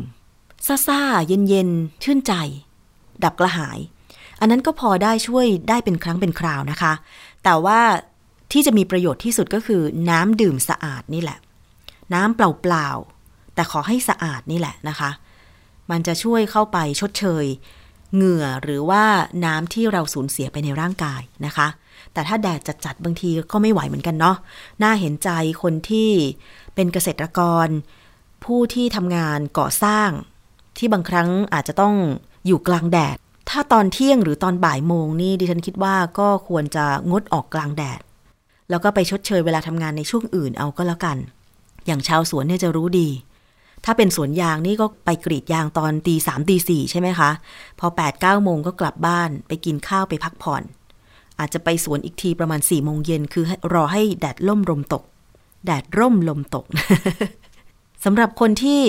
[0.87, 2.33] ซ่าๆเย็นๆชื่นใจ
[3.23, 3.79] ดับกระหาย
[4.39, 6.93] อันนั้นก็พอได้ช่วยได้เป็นครั้งเป็นคราวนะคะ
[7.43, 7.79] แต่ว่า
[8.51, 11.39] ที่จะมีประโยชน์ที่สุดก็คือน้ำดื่มสะอาดนี่แหละ
[12.13, 15.09] น้ำเปล่าๆแต่ขอให้สะอาดนี่แหละนะคะ
[15.91, 17.45] มันจะช่วยเข้าไปชดเชย
[18.15, 19.03] เหงื่อหรือว่า
[19.45, 21.67] น้ำที่เราสูญเสียไปในร่างกายนะคะ
[22.13, 24.37] แต่ถ้าแดดจัดๆบางทีก็ไม่ไหวเหมือนกันเนาะ
[24.83, 25.29] น่าเห็นใจ
[25.61, 26.11] คนที่
[26.75, 27.67] เป็นเกษตรกร
[28.43, 30.09] ผู้ที่ทำงานก่อสร้าง
[30.77, 31.95] ที่บางครั้งอาจจะต้อง
[32.45, 33.17] อยู่กลางแดด
[33.49, 37.99] ถ้าตอนเที่ยงหรือตอนบ่ายโมงนี่ดิฉันคิดว่าก็ควรจะงดออกกลางแดด
[38.69, 41.17] แล้วก็ไปชดเชยเวลาทำงานในช่วงอื่นเอาก็แล้วกัน
[41.85, 43.09] อย่างชาวสวนเนี่ยจะรู้ดี
[43.85, 47.29] ถ้าเป็นสวนยางนี่ก็ไปกรีดยางตอนตีสามตีสี่ใช่ไหมคะ
[47.79, 50.63] พอแปดเก้าโมงก็กลับบ้านไปกินข้าวไปพักผ่อน
[51.39, 55.03] อาจจะไปสวนอีกทีประมาณสี่โมงเย็นคือรอให้แดดล่มลมตก
[55.65, 56.65] แดดร่มลมตก
[58.05, 58.81] สำหรับคนที่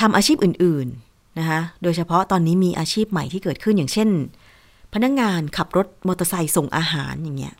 [0.00, 4.08] ทำอาชีพอื่นๆนะคะโดยเฉพาะตอนนี้มีอาชีพใหม่ที่เกิดขึ้นอย่างเช่น
[4.94, 7.54] พนักงงานขับรถมอเตอร์ไซค์ส่งอาหารอย่างเงี้ย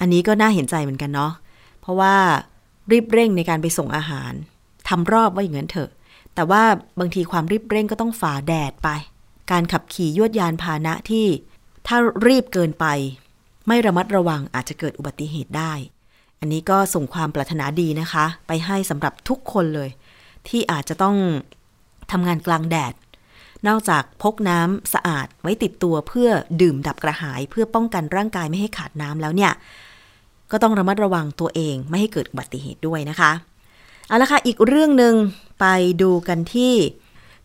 [0.00, 1.32] อันนี้ก็น่าเห็นใจเหมือนกันเนาะ
[1.80, 2.14] เพราะว่า
[2.92, 4.32] รีบเร่งในการไปส่งอาหาร
[4.88, 5.90] ทำรอบว่าอย่างนั้นเถอะ
[6.34, 6.62] แต่ว่า
[7.00, 8.88] บางทีความรีบเร่งก็ต้องฝ่าแดดไป
[9.50, 11.26] การขับขี่ยวดยานพาหนะที่
[11.86, 12.86] ถ้ารีบเกินไป
[13.66, 15.72] ไม่ระมัดระวังอาจจะเกิดอุบัติเหตุได้
[16.40, 19.90] อันนี้ก็ส่งความปรารถนาดีนะคะ ไปให้สำหรับทุกคนเลย
[20.48, 21.16] ที่อาจจะต้อง
[22.10, 22.94] ทำงานกลางแดด
[23.68, 26.30] นอกจากพกน้ำสะอาดไว้ติดตัวเพื่อ
[26.60, 29.52] ดื่มดับกระหายเพื่อป้องกันร่างกายไม่ให้ขาดน้ำแล้วเนี่ย
[30.50, 33.32] ก็ต้องระมัดระวังตัวเองไม่ให้เกิดอุบัติเหตุด้วยนะคะ
[34.08, 35.14] เอาละค่ะ อีกเรื่องหนึ่ง
[35.60, 35.66] ไป
[36.02, 36.74] ดูกันที่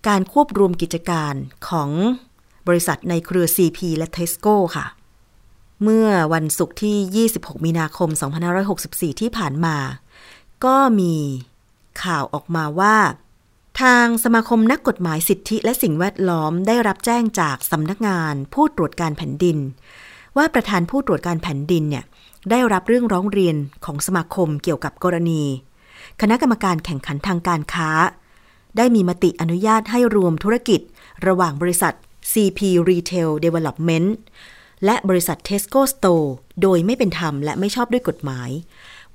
[0.07, 1.33] การควบรวมกิจการ
[1.69, 1.89] ของ
[2.67, 4.85] บริษัทในเครือ CP และ Tesco ค่ะ
[5.83, 8.09] เมื่อวันศุกร์ที่ 26 มีนาคม
[8.65, 9.77] 2564 ที่ผ่านมา
[10.65, 11.15] ก็มี
[12.03, 12.97] ข่าวออกมาว่า
[13.81, 19.57] ทางสมาคมนักกฎหมายสิทธิและสิ่งแวดล้อมได้รับแจ้งจากสำนักงานผู้ตรวจการแผ่นดิน
[20.37, 22.05] ว่าประธานผู้ตรวจการแผ่นดินเนี่ย
[22.49, 25.43] ได้รับเรื่องร้องเรียนของสมาคมเกี่ยวกับกรณี
[26.21, 27.89] คณะกรรมการแข่งขันทางการค้า
[28.77, 30.81] ได้มีมติอนุญาตให้รวมธุรกิจ
[31.27, 31.93] ระหว่างบริษัท
[32.31, 34.09] CP Retail Development
[34.85, 36.27] และบริษัท Tesco Store
[36.61, 38.49] โดยไม่เป็นธรรมและไม่ชอบด้วยกฎหมาย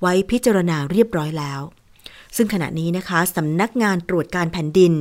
[0.01, 1.61] ไว้พิจารณาเรียบร้อยแล้ว
[2.35, 4.93] ซึ่งขณะนี้นะคะสำนักงานตรวจการแผ่นดิน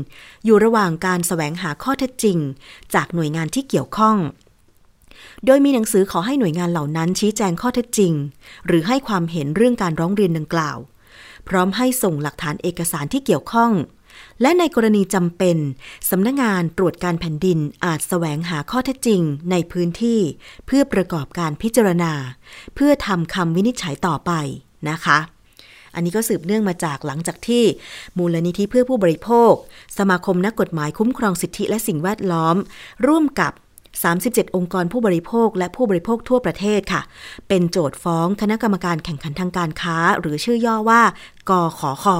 [0.44, 2.38] อยู่ระหว่างการสแสวงหาข้อเท็จจริง
[2.94, 4.16] จากหน่วยงานที่เกี่ยวข้อง
[5.46, 8.12] โดยมีหนังสือขอให้หน่วยงานเหล่านั้นชี้แจงข้อเท็จจริง
[8.66, 10.78] หรือให้ความเห็นเรื่องการร้องเรียนดังกล่าว
[11.48, 13.72] พร้อมให้ส่งหลักฐานเอกสารที่เกี่ยวข้อง
[14.42, 15.56] และในกรณีจำเป็น
[16.10, 20.20] สำนักงงานตรวจการแผ่นดินอาจสแสวงหาข้อเท็จจริงในพื้นที่
[20.66, 22.12] เพื่อประกอบการพิจารณา
[22.74, 24.32] เพื่อทำคำวินิจฉัยต่อไป
[24.90, 25.18] นะคะ
[25.94, 27.64] อันนี้ก็สืบเนื่องมาจากหลังจากที่
[28.18, 29.52] มูลนิธิเพื่อผู้บริโภค
[29.98, 32.56] สมาคมนักกฎหมายคุ้มครองสิทธิและสิ่งแวดล้อม
[33.06, 33.52] ร่วมกับ
[34.06, 37.02] 37 องค์กรผู้บริโภค และผู้บริโภคทั่วประเทศค่ะ
[37.48, 41.02] เป็นโจทย์ฟ้องคณะกรรมการแข่งขันทางการค้า หรือชื่อย่อว่า
[41.50, 42.18] กขอคอ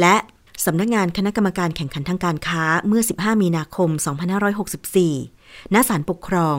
[0.00, 0.16] และ
[0.64, 3.90] สำนักงงานคณะกรรมการแข่งขันทางการค้าเมื่อ 15 มีนาคม
[5.02, 6.56] 2564 ณ ศาลปกครอง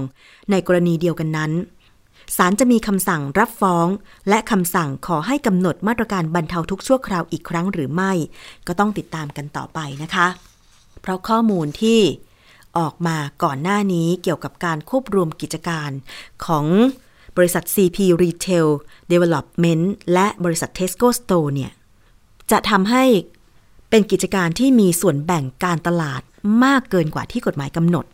[0.52, 1.52] ในกรณีเดียวกันนั้น
[2.38, 3.88] ศาลจะมีคำสั่งรับฟ้อง
[4.30, 8.12] และคำสั่งขอให้กำหนดมาตรการบรรเทาทุกชั่วคราวอีกครั้งหรือไม่
[8.68, 10.28] ก็ต้องติดตามกันต่อไปนะคะ
[11.02, 12.00] เพราะข้อมูลที่
[12.80, 15.90] ออกมาก่อนหน้านี้เกี่ยวกับการควบรวมกิจการ
[16.46, 16.66] ของ
[17.38, 18.68] บริษัท CP Retail
[19.12, 19.84] Development
[20.14, 21.72] และบริษัท Tesco Store เนี่ย
[22.52, 23.04] จะทำให้
[23.90, 26.22] เป็นกิจการที่มีส่วนแบ่งการตลาด
[26.64, 28.06] มากเกินกว่าที่กฎหมายกำหนด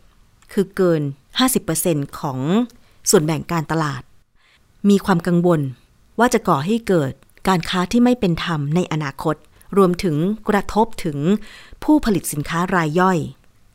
[0.52, 1.02] คือเกิน
[1.60, 2.38] 50%ของ
[3.10, 4.02] ส่วนแบ่งการตลาด
[4.88, 5.60] มีความกังวล
[6.18, 7.12] ว่าจะก่อให้เกิด
[7.48, 9.36] การค้าที่ไม่เป็นธรรมในอนาคต
[9.76, 10.16] รวมถึง
[10.48, 11.18] กระทบถึง
[11.84, 13.18] ผู้ผลิตสินค้ารายย่อย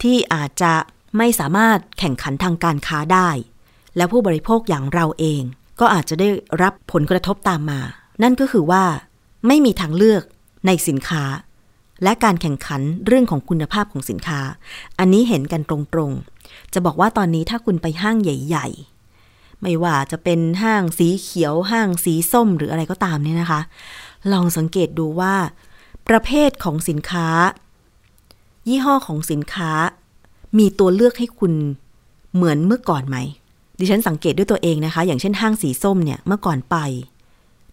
[0.01, 0.73] ที่อาจจะ
[1.17, 3.29] ไม่สามารถแข่งขันทางการค้าได้
[3.97, 5.41] และผู้บริโภคอย่างเราเอง
[5.79, 6.29] ก็อาจจะได้
[6.61, 7.79] รับผลกระทบตามมา
[8.23, 8.83] นั่นก็คือว่า
[9.47, 10.23] ไม่มีทางเลือก
[10.67, 11.23] ในสินค้า
[12.03, 14.39] และการแข่งขันเรื่องของคุณภาพของสินค้า
[14.99, 18.67] อันนี้เห็นกันตรงๆ จะบอกว่าตอนนี้ถ้าคุณไปห้างใหญ่
[19.15, 23.61] ๆ ไม่ว่าจะเป็นห้างสีเขียว ห้างสีส้มหรืออะไรก็ตามเนี่ยนะคะ
[24.31, 25.35] ลองสังเกตดูว่า
[26.09, 27.27] ประเภทของสินค้า
[28.67, 29.71] ยี่ห้อของสินค้า
[30.57, 31.53] มีตัวเลือกให้คุณ
[32.35, 33.17] เหมือนเมื่อก่อนไหม
[33.79, 36.77] ดิฉันสังเกตด้วยตัวเองนะคะ อย่างเช่นห้างสีส้มเนี่ยเมื่อก่อนไป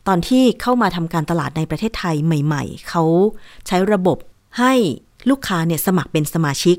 [0.07, 3.05] ตอนที่เข้ามาทำการตลาดในประเทศไทยใหม่ ๆ เขา
[3.67, 4.19] ใช้ระบบ
[4.59, 4.73] ให้
[5.31, 6.77] ลูกค้าเนี่ยสมัครเป็นสมาชิก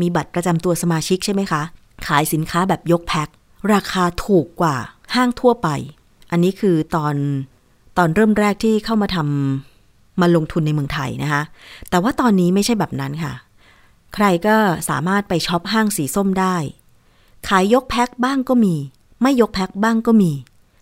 [0.00, 1.62] มีบัตรประจำตัวสมาชิกใช่ไหมคะ
[2.06, 3.28] ขายสินค้าแบบยกแพ็ค
[3.72, 4.76] ราคาถูกกว่า
[5.14, 5.68] ห้างทั่วไป
[6.30, 7.14] อันนี้คือตอน
[7.98, 11.42] ตอนเริ่มแรกที่เข้ามาทำมาลงทุนในเมืองไทยนะคะ
[11.90, 13.32] แต่ว่าตอนนี้ไม่ใช่แบบนั้นค่ะ
[14.14, 14.56] ใครก็
[14.88, 16.56] สามารถไปช็อปห้างสีส้มได้
[17.48, 18.74] ขายยกแพ็คบ้างก็มี
[19.22, 20.32] ไม่ยกแพ็คบ้างก็มี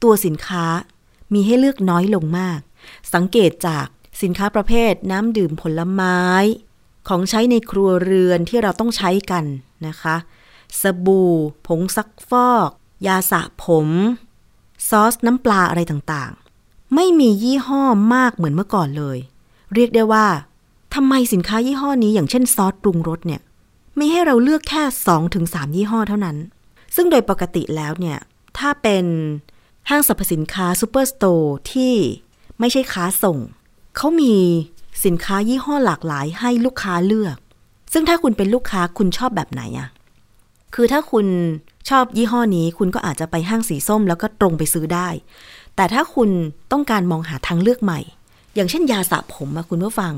[0.03, 0.67] ตัวสินค้า
[1.33, 2.61] มีให้เลือกน้อยลงมาก
[3.15, 3.87] สังเกตจาก
[4.23, 6.21] สินค้าประเภทน้ำดื่มผลไม้
[7.09, 9.45] ของใช้ในครัวเรือนที่เราต้องใช้กัน
[9.87, 10.17] นะคะ
[10.81, 11.33] สบู่
[11.67, 12.71] ผงซักฟอก
[13.07, 13.89] ยาสระผม
[14.89, 19.19] ซอสน้ำปลาอะไรต่างๆ ไม่มียี่ห้อมากเหมือนเมื่อก่อนเลย
[19.75, 20.27] เรียกได้ว่า
[20.95, 23.41] ทำไมสินค้ายี่ห้อนี้อย่างเช่นซอสปรุงรสเนี่ย
[23.99, 24.83] มีให้เราเลือกแค่
[25.31, 26.37] 2-3 ยี่ห้อเท่านั้น
[26.95, 28.19] ซึ่งโดยปกติแล้วเนี่ย
[28.59, 29.05] ถ้าเป็น
[29.89, 31.95] ห้างสรรพสินค้าซูเปอร์สโตร์ที่
[32.59, 33.39] ไม่ใช่ค้าส่ง
[33.97, 34.35] เขามี
[35.05, 37.37] สินค้ายี่ห้อหลากหลายให้ลูกค้าเลือก
[37.93, 39.89] ซึ่งถ้าคุณเป็นลูกค้าคุณชอบแบบไหนอะ
[40.75, 41.27] คือถ้าคุณ
[41.89, 45.09] ชอบยี่ห้อนี้ คุณก็อาจจะไปห้างสีส้มแล้วก็ตรงไปซื้อได้
[45.77, 46.31] แต่ถ้าคุณ
[46.73, 48.01] ต้องการมองหาทางเลือกใหม่
[48.55, 50.15] อย่างเช่นยาสระผมอะคุณผู้ฟัง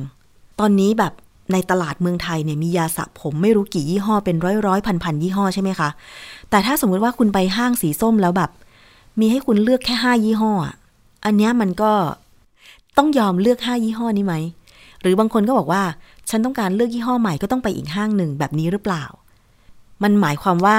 [0.60, 1.12] ตอนนี้แบบ
[1.52, 5.88] ในตลาดเมืองไทยเนี่ยมียาสระผมไม่รู้กี่ยี่ห้อเป็นร้อยร้อยพันพันยี่ห้อใช่ไหมคะ
[6.50, 8.50] แต่ถ้าสมมติว่าคุณไปห้างสีส้มแล้วแบบ
[9.20, 10.52] มีให้คุณเลือกแค่ห้ายี่ห้อ
[11.24, 11.92] อันนี้มันก็
[12.96, 14.34] ต้องยอมเลือกห้ายี่ห้อนี้ไหม
[15.00, 15.82] หรือบางคนก็บอกว่า
[16.30, 19.04] ฉันต้องการเลือกยี่ห้อใหม่ก็ต้องไปอีกห้างหนึ่งแบบนี้หรือเปล่า
[20.02, 20.78] มันหมายความว่า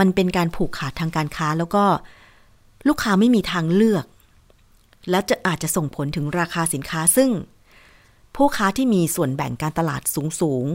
[0.00, 1.84] มันเป็นการผูกขาดทางการค้าแล้วก็
[2.88, 4.04] ลูกค้าไม่มีทางเลือก
[5.10, 7.30] และจะอาจจะส่งผลถึงราคาสินค้าซึ่ง
[8.36, 10.66] ผู้ค้าที่มีส่วนแบ่งการตลาดสูงสูง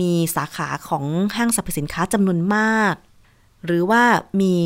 [0.00, 1.04] มีสาขาของ
[1.36, 2.94] ห้างสรรพสินค้าจำนวนมาก
[3.64, 4.02] หรือว่า
[4.40, 4.56] มี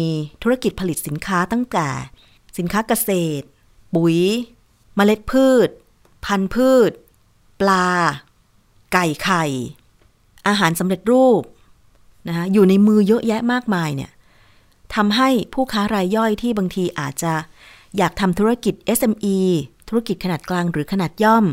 [0.43, 1.89] ธุรกิจผลิตสินค้าตั้งแต่
[2.59, 3.45] สินค้าเกษตร
[3.95, 4.19] ปุ๋ย
[4.97, 5.69] เมล็ดพืช
[6.25, 6.91] พันธุ์พืช
[7.61, 7.89] ปลา
[8.93, 9.45] ไก่ไข่
[10.49, 11.43] อาหารสำเร็จรูป
[12.29, 14.11] นะคะอยู่ในมือเยอะแยะมากมายเนี่ย
[14.95, 17.33] ทำให้ผู้ค้ารายย่อยที่บางทีอาจจะ
[17.97, 19.39] อยากทำธุรกิจ SME
[19.89, 21.45] ธุรกิจขนาดกลางหรือขนาดย่อม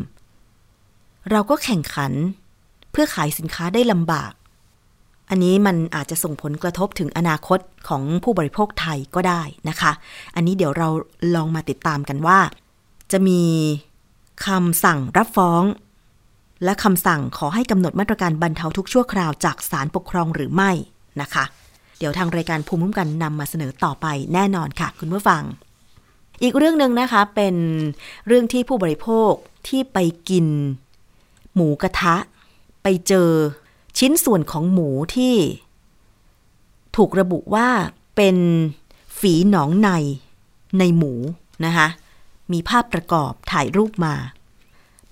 [1.31, 2.11] เราก็แข่งขัน
[2.91, 4.31] เพื่อขายสินค้าได้ลำบาก
[5.29, 9.91] อันนี้มันอาจจะส่งผลกระทบถึงอนาคตของผู้บริโภคไทยก็ได้นะคะ
[10.35, 10.87] อันนี้เดี๋ยวเรา
[11.35, 12.39] ลองมาติดตามกันว่า
[13.11, 13.41] จะมี
[14.45, 15.63] คำสั่งรับฟ้อง
[16.63, 20.71] และคำสั่งขอให้กำหนดมาตรการบรรเทาทุกข์ชั่วคราวจากศาลปกครองหรือไม่
[21.21, 21.43] นะคะ
[21.99, 25.43] เดี๋ยวทางรายการภูมิคุ้มกันนำมาเสนอต่อไปแน่นอนค่ะคุณผู้ฟัง
[26.43, 27.55] อีกเรื่องหนึ่งนะคะเป็น
[28.27, 29.31] เรื่องที่ผู้บริโภค
[29.67, 29.97] ที่ไป
[30.29, 30.45] กิน
[31.57, 32.15] หมูกระทะ
[32.83, 33.29] ไปเจอ
[33.97, 35.35] ชิ้นส่วนของหมูที่
[36.95, 37.67] ถูกระบุว่า
[38.15, 38.37] เป็น
[39.19, 39.89] ฝีหนองใน
[40.79, 41.13] ในหมู
[41.65, 41.87] นะคะ
[42.51, 44.15] มีภาพประกอบถ่ายรูปมา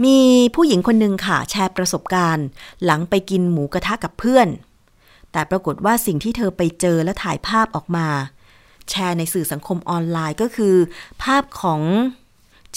[0.03, 0.17] มี
[0.55, 2.47] ผู้หญิงคนหนึ่งค่ะ แชร์ประสบการณ์
[2.83, 4.47] หลังไปกินหมูกระทะกับเพื่อน
[5.31, 8.07] แต่ปรากฏว่าสิ่งที่เธอไปเจอและถ่ายภาพออกมา
[8.89, 10.75] แชร์ในสื่อสังคมออนไลน์ก็คือ
[11.23, 11.81] ภาพของ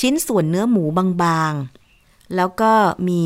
[0.01, 0.85] ชิ้นส่วนเนื้อหมู
[1.23, 1.88] บางๆ
[2.37, 2.73] แล้วก็
[3.09, 3.25] มี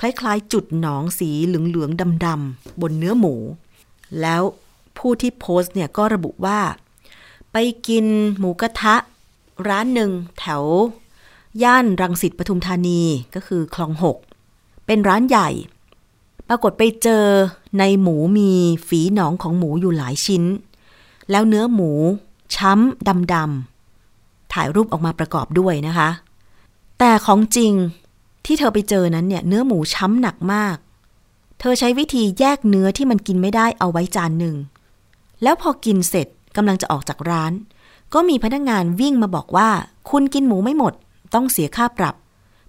[0.00, 3.34] คล้ายๆ จุดหนองสีเหลืองๆดำๆบนเนื้อหมู
[4.20, 4.42] แล้ว
[4.98, 6.60] ผู้ที่โพสต์เนี่ยก็ระบุว่า
[7.52, 7.56] ไป
[7.88, 8.04] กิน
[8.38, 8.96] หมูกระทะ
[9.68, 10.62] ร้านหนึ่งแถว
[11.62, 13.00] ย่านรังสิตปทุมธานี
[13.34, 14.16] ก็คือคลองหก
[14.86, 15.48] เป็นร้านใหญ่
[16.48, 17.24] ปรากฏไปเจอ
[17.78, 18.50] ในหมูมี
[18.88, 20.44] ฝีหนองของหมูอยู่หลายชิ้น
[21.30, 21.90] แล้วเนื้อหมู
[22.54, 26.08] ช้ำดำๆถ่ายรูปออกมาประกอบด้วยนะคะ
[26.98, 27.72] แต่ของจริง
[28.44, 30.76] ที่เธอไปเจอนั้นเนี่ย เนื้อหมูช้ำหนักมาก
[31.60, 34.56] เธอใช้วิธีแยกเนื้อที่มันกินไม่ได้เอาไว้จานหนึ่ง
[35.42, 37.52] แล้วพอกินเสร็จกำลังจะออกจากร้าน
[38.14, 39.68] ก็มีพนักงานวิ่งมาบอกว่า
[40.10, 40.94] คุณกินหมูไม่หมด
[41.34, 42.14] ต้องเสียค่าปรับ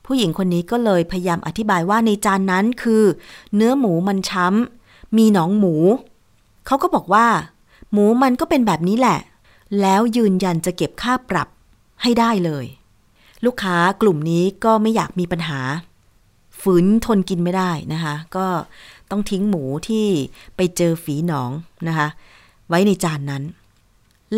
[0.06, 3.04] ผู้หญิงคนนี้ก็เลยพยายามอธิบายว่าในจานนั้นคือ
[3.56, 5.76] เนื้อหมูมันช้ำมีหนองหมู
[6.66, 7.28] เขาก็บอกว่า
[7.92, 9.20] หมูมันก็เป็นแบบนี้แหละ
[9.82, 11.48] แล้วยืนยันจะเก็บค่าปรับ
[12.02, 12.66] ให้ได้เลย
[13.46, 15.60] ลูกค้ากลุ่มนี้ก็ไม่อยากมีปัญหา
[16.62, 18.48] ฝืนทนกินไม่ได้นะคะ ก็
[19.12, 20.06] ต้องทิ้งหมูที่
[20.56, 21.52] ไปเจอฝีหนอง
[21.88, 22.08] นะคะ
[22.70, 23.44] ไว้ในจานนั้น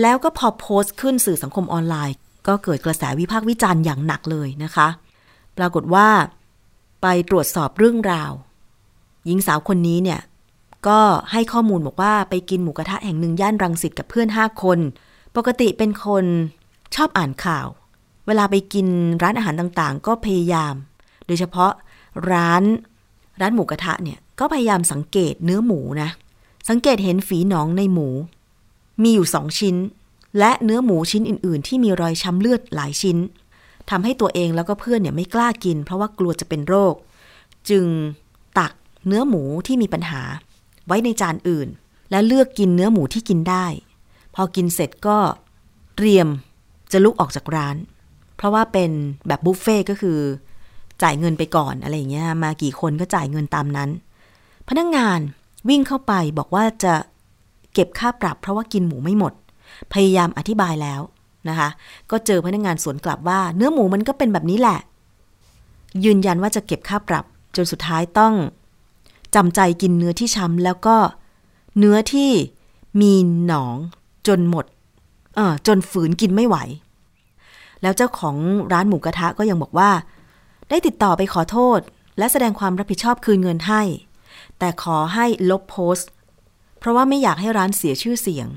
[0.01, 2.15] แล้วก็พอโพสต์ขึ้นสื่อสังคมออนไลน์
[2.47, 4.87] ก็เกิดกระแสวิพากษ์วิจารณ์อย่างหนักเลยนะคะ
[5.57, 6.07] ปรากฏว่า
[7.01, 8.31] ไปตรวจสอบเรื่องราว
[9.25, 10.21] หญิงสาวคนนี้เนี่ย
[10.87, 10.99] ก็
[11.31, 14.79] ให้ข้อมูลบอกว่าไปกินหมูกระทะแห่งหนึ่งย่านรังสิตกับเพื่อนห้าคน
[15.35, 16.25] ปกติเป็นคน
[16.95, 17.67] ชอบอ่านข่าว
[18.29, 18.87] เวลาไปกิน
[19.23, 20.73] ร้านอาหารต่างๆ ก็พยายาม
[21.27, 21.71] โดยเฉพาะ
[22.31, 22.63] ร้าน
[23.41, 26.09] ร้านหมูกระทะเนี่ยก็พยายามสังเกตเนื้อหมูนะ
[26.69, 28.07] สังเกตเห็นฝีหนองในหมู
[29.03, 29.75] มีอยู่สองชิ้น
[30.39, 33.17] และเนื้อหมูชิ้นอื่น ๆ ที่มีรอยช้ำเลือดหลายชิ้น
[33.89, 36.95] ทำให้ตัวเองแล้วก็เพื่อนเนี่ยไม่กล้ากิน เพราะว่ากลัวจะเป็นโรค
[37.69, 37.85] จึง
[38.59, 38.73] ตัก
[39.07, 40.21] เนื้อหมูที่มีปัญหา
[40.87, 41.67] ไว้ในจานอื่น
[42.11, 43.65] และเลือกกินเนื้อหมูที่กินได้
[44.35, 45.17] พอกินเสร็จก็
[45.95, 46.27] เตรียม
[46.91, 47.75] จะลุกออกจากร้าน
[48.39, 48.91] เพราะว่าเป็น
[49.27, 50.19] แบบบุฟเฟ่ก็คือ
[51.03, 53.89] จ่ายเงินไปก่อนอะไรอย่างเงี้ยมากี่คนก็จ่ายเงินตามนั้น
[54.69, 55.19] พนักงงาน
[55.69, 56.93] วิ่งเข้าไปบอกว่าจะ
[57.73, 59.33] เก็บค่าปรับ เพราะว่ากินหมูไม่หมด
[59.93, 61.01] พยายามอธิบายแล้ว
[61.49, 61.69] นะคะ
[62.11, 64.79] ก็เจอพนักงงานสวนกลับว่า เนื้อหมูมันก็เป็นแบบนี้แหละ
[66.05, 67.25] ยืนยันว่าจะเก็บค่าปรับ
[67.55, 68.33] จนสุดท้ายต้อง
[69.35, 70.97] จำใจกินเนื้อที่ช้ำแล้วก็
[71.77, 72.31] เนื้อที่
[73.01, 73.13] มี
[73.45, 73.75] หนอง
[74.27, 74.65] จนหมด
[75.35, 76.57] เออจนฝืนกินไม่ไหว
[77.81, 78.35] แล้วเจ้าของ
[78.73, 79.91] ร้านหมูกระทะก็ยังบอกว่า
[80.69, 81.79] ได้ติดต่อไปขอโทษ
[82.17, 83.81] และแสดงความรับผิดชอบคืนเงินให้
[84.59, 86.09] แต่ขอให้ลบโพสต์
[86.79, 88.47] เพราะว่าไม่อยากให้ร้านเสียชื่อเสียง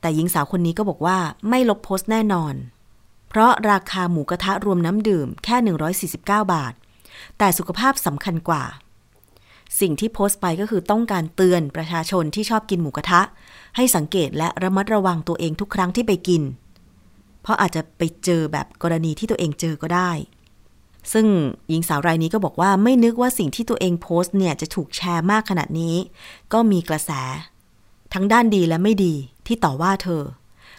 [0.00, 1.18] แต่หญิงสาวคนนี้ก็บอกว่า
[1.48, 2.54] ไม่ลบโพสต์แน่นอน
[3.28, 5.56] เพราะราคาหมูกระทะรวมน้ำดื่มแค่
[6.08, 6.18] 149
[6.52, 6.74] บาท
[7.38, 8.64] แต่สุขภาพสำคัญกว่า
[9.80, 13.22] สิ่งที่โพสต์ไปก็คือต้องการเตือนประชาชนที่ชอบกินหมูกระทะ
[13.76, 20.10] ให้สังเกตและระมัดระวังตัวเองทุกครั้งที่ไปกินเเพราะอาจจะไปเจอแบบกรณีที่ตัวเองเจอก็ได้
[21.12, 21.26] ซึ่ง
[21.68, 25.96] หญิงสาวรายนี้ก็บอกว่าไม่นึกว่าสิ่งที่ตัวเองโพสต์เนี่ยจะถูกแชร์มากขนาดนี้
[26.52, 27.10] ก็มีกระแส
[28.14, 29.14] ทั้งด้านดีและไม่ดี
[29.46, 30.22] ที่ต่อว่าเธอ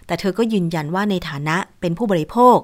[0.05, 2.57] แต่เธอก็ยืนยันว่าในฐานะเป็นผู้บริโภค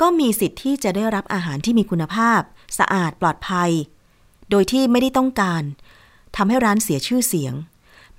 [0.00, 2.40] ก็มีสิทธิ์ที่จะได้รับอาหารที่มีคุณภาพ
[2.78, 3.70] สะอาดปลอดภัย
[4.50, 5.62] โดยที่ไม่ได้ต้องการ
[6.36, 7.54] ทำให้ร้านเสียชื่อเสียง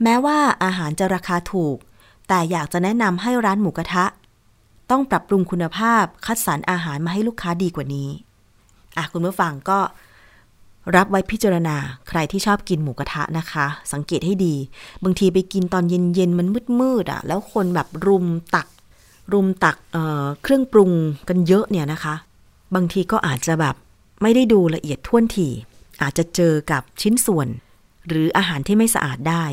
[0.04, 1.78] แม้ว่าอาหารจะราคาถูก
[2.28, 4.06] แต่อยากจะแนะนำให้ร้านหมูกระทะ
[4.94, 8.10] ต้องปรับปรุงคุณภาพคัดสรรอาหารมาให้ลูกค้าดีกว่านี้
[8.98, 9.80] อะคุณผู้ฟังก็
[10.96, 11.76] รับไว้พิจารณา
[12.10, 14.56] ใครที่ชอบกินหมูกระทะนะคะ สังเกตให้ดี
[15.04, 16.48] บางทีไปกินตอนเย็นๆมัน
[16.80, 18.26] มืดๆอะ่ะ แล้วคนแบบรุม
[18.56, 18.68] ตัก
[19.34, 20.92] รุมตักเเครื่องปรุง
[21.30, 22.16] กันเยอะเนี่ยนะคะ
[22.76, 23.76] บางทีก็อาจจะแบบ
[24.22, 25.48] ไม่ได้ดูละเอียดท่วนที
[26.02, 27.48] อาจจะเจอกับชิ้นส่วน
[28.08, 29.46] หรืออาหารที่ไม่สะอาดได้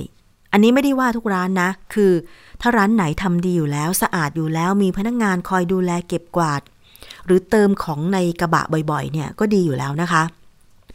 [0.52, 2.12] อันนี้ไม่ได้ว่าทุกร้านนะ คือ
[2.60, 6.62] ถ้าร้านไหนทำดีอยู่แล้วสะอาดอยู่แล้วมีพนักงงานคอยดูแลเก็บกวาด
[7.26, 10.22] หรือเติมของในกระบะบ่อยๆ เนี่ยก็ดีอยู่แล้วนะคะ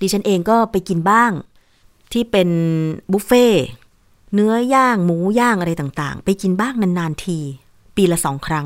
[0.01, 1.31] ดิฉันเองก็ไปกินบ้าง
[2.13, 2.49] ที่เป็น
[3.11, 3.47] บุฟเฟ่
[4.33, 7.39] เนื้อย่างหมูย่างอะไรต่างๆ ไปกินบ้างนานๆที
[7.95, 8.65] ปีละสองครั้ง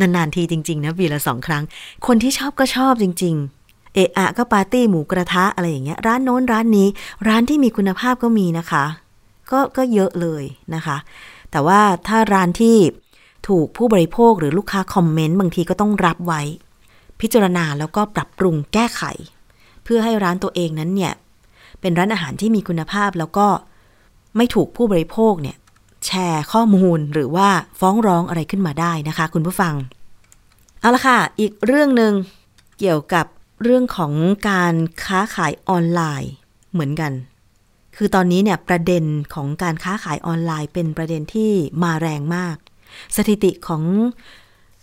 [0.00, 1.62] นานๆทีจริง ๆ นะปีละสองครั้ง
[2.06, 3.63] คนที่ชอบก็ชอบจริง ๆ
[3.94, 6.88] เอะอะก็ปาร์ตี้หมูกระทะอะไรอย่างเงี้ย ร้านโน้นร้านนี้
[7.28, 8.84] ร้านที่มีคุณภาพก็มีนะคะ
[9.50, 10.96] ก็ก็เยอะเลยนะคะ
[11.50, 12.76] แต่ว่าถ้าร้านที่
[13.48, 16.42] ถูกผู้บริโภคหรือลูกค้าคอมเมนต์บางทีก็ต้องรับไว้
[17.20, 19.02] พิจารณาแล้วก็ปรับปรุงแก้ไข
[19.84, 21.12] เพื่อให้ร้านตัวเองนั้นเนี่ย
[21.80, 23.46] เป็นร้านอาหารที่มีคุณภาพแล้วก็
[24.36, 25.56] ไม่ถูกผู้บริโภคเนี่ย
[26.06, 27.48] แชร์ข้อมูลหรือว่า
[27.80, 29.74] ฟ้องร้องอะไรขึ้นมาได้นะคะ คุณผู้ฟัง
[30.80, 32.12] เอาละค่ะ อีกเรื่องหนึ่ง
[32.78, 33.26] เกี่ยวกับ
[33.62, 34.12] เรื่องของ
[34.50, 36.32] การค้าขายออนไลน์
[36.72, 37.12] เหมือนกัน
[37.96, 42.56] คือตอนนี้เนี่ยประเด็นของการค้าขายออนไลน์เป็นประเด็นที่มาแรงมาก
[43.16, 43.82] สถิติของ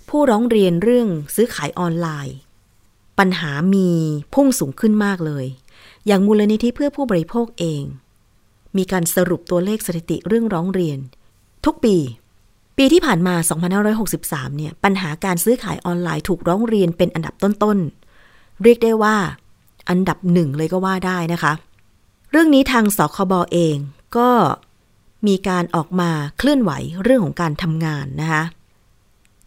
[0.09, 2.35] ผู้ร้องเรียนเรื่องซื้อขายออนไลน์
[3.19, 3.89] ปัญหามี
[4.33, 5.45] พุ่งสูงขึ้นมากเลย
[6.07, 7.83] อย่างมูลนิธิเพื่อผู้บริโภคเอง
[8.77, 10.99] มีการสรุปตัวเลขสถิติเรื่องร้องเรียน
[11.65, 11.95] ทุกปี
[12.77, 13.35] ปีที่ผ่านมา
[13.97, 18.00] 2563 เนี่ย ปัญหาการซื้อขายออนไลน์ถูกร้องเรียนเป็นอันดับต้นๆ
[18.63, 19.15] เรียกได้ว่า
[19.89, 21.53] อันดับหนึ่งเลยก็ว่าได้นะคะ
[22.31, 23.75] เรื่องนี้ทางสคบอเอง
[24.17, 24.29] ก็
[25.27, 26.71] มีการออกมาเคลื่อนไหว
[27.03, 28.43] เรื่องของการทำงานนะคะ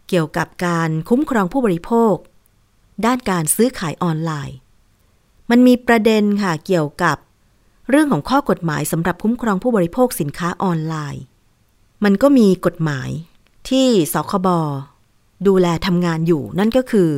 [0.09, 2.15] เกี่ยวกับการคุ้มครองผู้บริโภค
[3.05, 4.57] ด้านการซื้อขายออนไลน์
[5.49, 7.17] มันมีประเด็นค่ะเกี่ยวกับ
[7.89, 11.23] เรื่องของข้อกฎหมายสำหรับคุ้มครองผู้บริโภคสินค้าออนไลน์
[12.03, 13.09] มันก็มีกฎหมาย
[13.69, 14.47] ที่สคบ
[15.47, 17.09] ดูแลทำงานอยู่นั่นก็คือ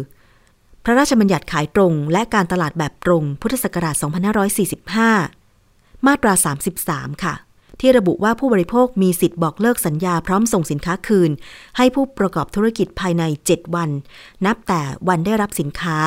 [0.90, 3.96] พระราชบัญญัติขายตรง และการตลาดแบบตรง พุทธศักราช
[5.22, 6.34] 2545 มาตรา
[6.78, 7.34] 33 ค่ะ
[7.80, 11.32] ที่ระบุว่าผู้บริโภคมีสิทธิ์บอกเลิกสัญญาพร้อมส่งสินค้าคืน
[11.78, 13.90] ให้ผู้ประกอบธุรกิจภายใน 7 วัน
[14.46, 15.98] นับแต่วันได้รับสินค้า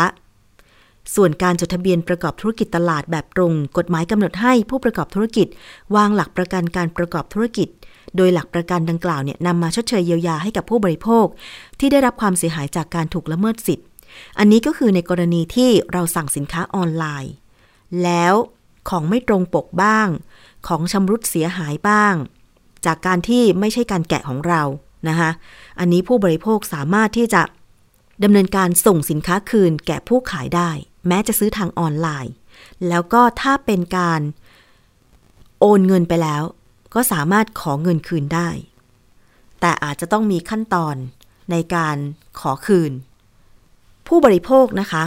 [1.15, 5.47] ส่วนการจดทะเบียนประกอบธุรกิจตลาดแบบตรง กฎหมายกำหนดให้ผู้ประกอบธุรกิจ
[5.97, 7.69] วางหลักประกันการประกอบธุรกิจ
[8.17, 11.27] โดยหลักประกันดังกล่าวเนี่ยนำมาชดเชยเยียวยาให้กับผู้บริโภค
[11.81, 13.87] ที่ได้รับความเสียหายจากการถูกละเมิดสิทธิ์
[14.39, 17.33] อันนี้ก็คือในกรณีที่เราสั่งสินค้าออนไลน์
[18.03, 18.35] แล้ว
[18.89, 20.09] ของไม่ตรงปกบ้าง
[20.69, 22.15] ของชำรุดเสียหายบ้าง
[22.87, 24.63] จากการที่ไม่ใช่การแกะของเรา
[25.09, 25.31] นะคะ
[25.79, 27.43] อันนี้ผู้บริโภคสามารถที่จะ
[28.23, 30.71] ดำเนินการส่งสินค้าคืนแก่ผู้ขายได้
[31.09, 32.33] แม้จะซื้อทางออนไลน์
[32.89, 34.21] แล้วก็ถ้าเป็นการ
[35.61, 36.43] โอนเงินไปแล้ว
[36.95, 38.49] ก็สามารถขอเงินคืนได้
[39.61, 40.97] แต่อาจจะต้องมีขั้นตอน
[41.51, 41.97] ในการ
[42.41, 42.93] ขอคืน
[44.15, 45.05] ผู้บริโภคนะคะ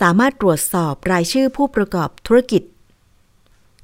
[0.00, 2.62] สามารถตรวจสอบรายชื่อผู้ประกอบธุรกิจ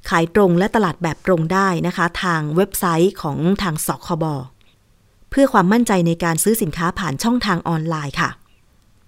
[0.09, 4.25] ขายตรงและตลาดแบบตรงได้นะคะ ทางเว็บไซต์ของทางสคบ
[5.29, 8.29] เพื่อความมั่นใจในการซื้อสินค้าผ่านช่องทางออนไลน์ค่ะ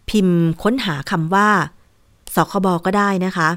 [0.10, 1.50] พิมพ์ค้นหาคำว่า
[2.36, 3.50] สคบก็ได้นะคะ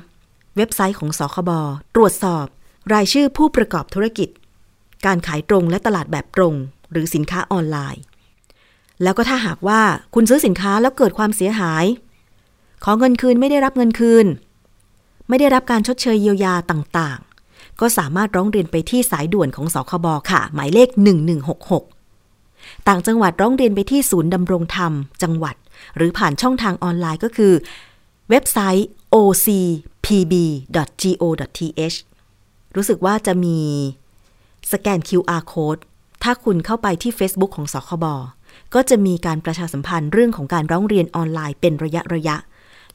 [0.56, 1.50] เว็บไซต์ของสคบ
[1.94, 2.46] ตรวจสอบ
[2.94, 4.28] รายชื่อผู้ประกอบธุรกิจ
[5.06, 6.54] การขายตรงและตลาดแบบตรง
[6.92, 8.02] หรือสินค้าออนไลน์
[9.02, 9.80] แล้วก็ถ้าหากว่า
[10.14, 11.84] คุณซื้อสินค้าแล้วเกิดความเสียหาย
[12.84, 14.26] ขอเงินคืนไม่ได้รับเงินคืน
[15.28, 20.88] ไม่ได้รับการชดเชยเยียวยาต่างๆ ก็สามารถร้องเรียนไปที่สายด่วนของสคบค่ะ หมายเลข
[22.08, 24.92] 1166 ต่างจังหวัดร้องเรียนไปที่ศูนย์ดำรงธรรม
[25.22, 25.56] จังหวัด
[25.96, 27.52] หรือผ่านช่องทางออนไลน์ก็คือ
[28.30, 29.56] เว็บไซต์ ocpb.go.th
[32.76, 33.58] รู้สึกว่าจะมี
[34.72, 35.80] สแกน QR code
[36.22, 38.04] ถ้าคุณเข้าไปที่ Facebook ของสคบ
[38.74, 42.36] ก็จะมีการประชาสัมพันธ์เรื่องของการร้องเรียนออนไลน์เป็นระยะระยะ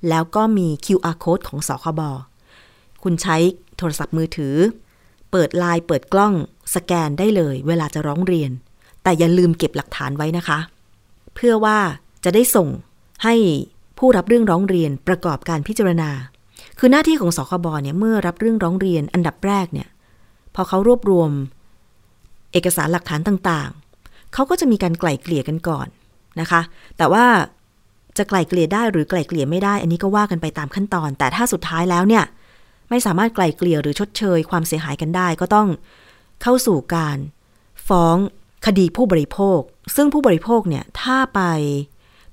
[0.09, 2.01] แล้วก็มี QR code ของสคบ
[3.03, 3.37] คุณใช้
[3.77, 4.55] โทรศัพท์มือถือ
[5.31, 6.33] เปิดไลน์เปิดกล้อง
[6.75, 8.51] สแกนได้เลย เวลาจะร้องเรียน
[9.03, 10.59] แต่อย่าลืมเก็บหลักฐานไว้นะคะ
[11.35, 11.77] เพื่อว่า
[12.23, 12.69] จะได้ส่ง
[13.23, 13.35] ให้
[13.97, 16.09] ผู้รับเรื่องร้องเรียนประกอบการพิจารณา
[16.79, 19.87] คือหน้าที่ของสคบเนี่ยเมื่อรับเรื่องร้องเรียนอันดับแรกเนี่ย
[20.55, 21.31] พอเขารวบรวม
[22.51, 23.86] เอกสารหลักฐานต่างๆ
[24.33, 25.87] เขาก็จะมีการไกล่เกลี่ยกันก่อน
[26.39, 26.61] นะคะ
[26.97, 27.25] แต่ว่า
[28.17, 32.23] จะไกล่เกลี่ยได้หรือไกล่เกลี่ยไม่ได้ อันนี้ก็ว่ากันไปตามขั้นตอน แต่ถ้าสุดท้ายแล้วเนี่ย
[32.89, 35.67] ไม่สามารถไกล่เกลี่ยหรือชดเชยความเสียหายกันได้ ก็ต้อง
[36.41, 37.17] เข้าสู่การ
[37.87, 38.15] ฟ้อง
[38.65, 39.59] คดีผู้บริโภค
[39.95, 41.41] ซึ่งผู้บริโภคเนี่ยถ้าไป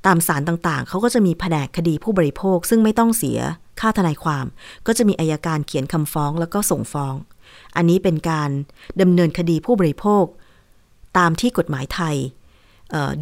[0.06, 3.40] ตามศาลต่างๆ เขาก็จะมีแผนกคดีผู้บริโภค ซึ่งไม่ต้องเสีย
[3.80, 4.46] ค่าทนายความ
[4.86, 7.14] ก็จะมีอายการเขียนคำฟ้องแล้วก็ส่งฟ้อง
[7.76, 8.50] อันนี้เป็นการ
[9.00, 10.24] ดำเนินคดีผู้บริโภค
[11.18, 12.16] ตามที่กฎหมายไทย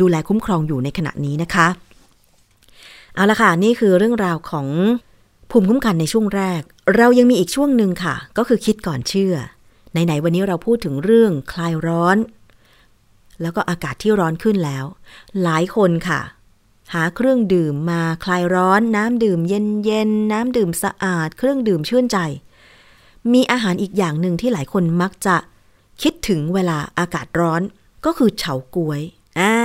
[0.00, 1.68] ดูแลคุ้มครองอยู่ในขณะนี้นะคะ
[3.14, 4.68] เอาละค่ะ นี่คือเรื่องราวของ
[5.50, 6.60] ภูมิคุ้มกันในช่วงแรก
[6.96, 9.34] เรายังมีอีกช่วงหนึ่งค่ะ ก็คือคิดก่อนเชื่อ
[9.92, 12.16] ไหนๆวันนี้เราพูดถึงเรื่องคลายร้อน
[13.42, 14.84] แล้วก็อากาศที่ร้อนขึ้นแล้ว
[15.42, 16.20] หลายคนค่ะ
[16.94, 22.18] หาเครื่องดื่มมาคลายร้อน น้ำดื่มเย็นๆน้ำดื่มสะอาด เครื่องดื่มชื่นใจ
[23.32, 25.36] มีอาหารอีกอย่างหนึ่งที่หลายคนมักจะ
[26.02, 27.62] คิดถึงเวลาอากาศร้อน
[28.04, 29.00] ก็คือเฉาก๊วย
[29.40, 29.56] อ่า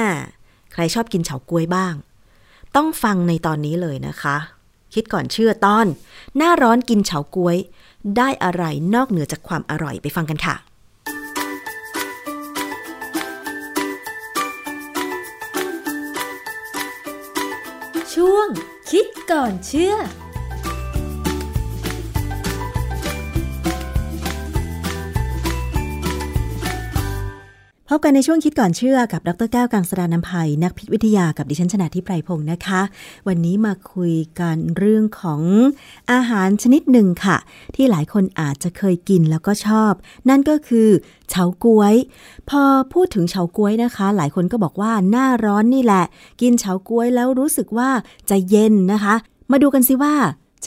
[0.74, 1.94] ใครชอบกินเฉาก๊วยบ้าง
[2.76, 4.38] ต้องฟังในตอนนี้เลยนะคะ
[4.94, 5.86] คิดก่อนเชื่อตอน
[6.38, 7.58] หน้าร้อนกินเฉาก๊วย
[8.18, 8.64] ได้อะไร
[8.96, 10.56] นอกเหนือจากความอร่อยไปฟังกันค่ะ
[18.14, 18.48] ช่วง
[18.92, 19.96] คิดก่อนเชื่อ
[27.90, 32.82] พบกันในช่วงคิดก่อนเชื่อกับดรแก้วกังสดานนภัย นักพิษวิทยากับดิฉันชนะทิพไพรพงศ์นะคะ
[33.28, 35.42] วันนี้มาคุยกันเรื่องของ
[36.12, 37.38] อาหารชนิดหนึ่งค่ะ
[37.76, 39.94] ที่หลายคนอาจจะเคยกินแล้วก็ชอบ
[40.30, 40.90] นั่นก็คือ
[41.30, 41.96] เฉาก๊วย
[42.50, 42.64] พอ
[42.94, 46.06] พูดถึงเฉาก๊วยนะคะ หลายคนก็บอกว่าหน้าร้อนนี่แหละ
[46.42, 47.90] กินเฉาก๊วยแล้วรู้สึกว่า
[48.30, 49.16] จะเย็นนะคะ
[49.52, 50.16] มาดูกันสิว่า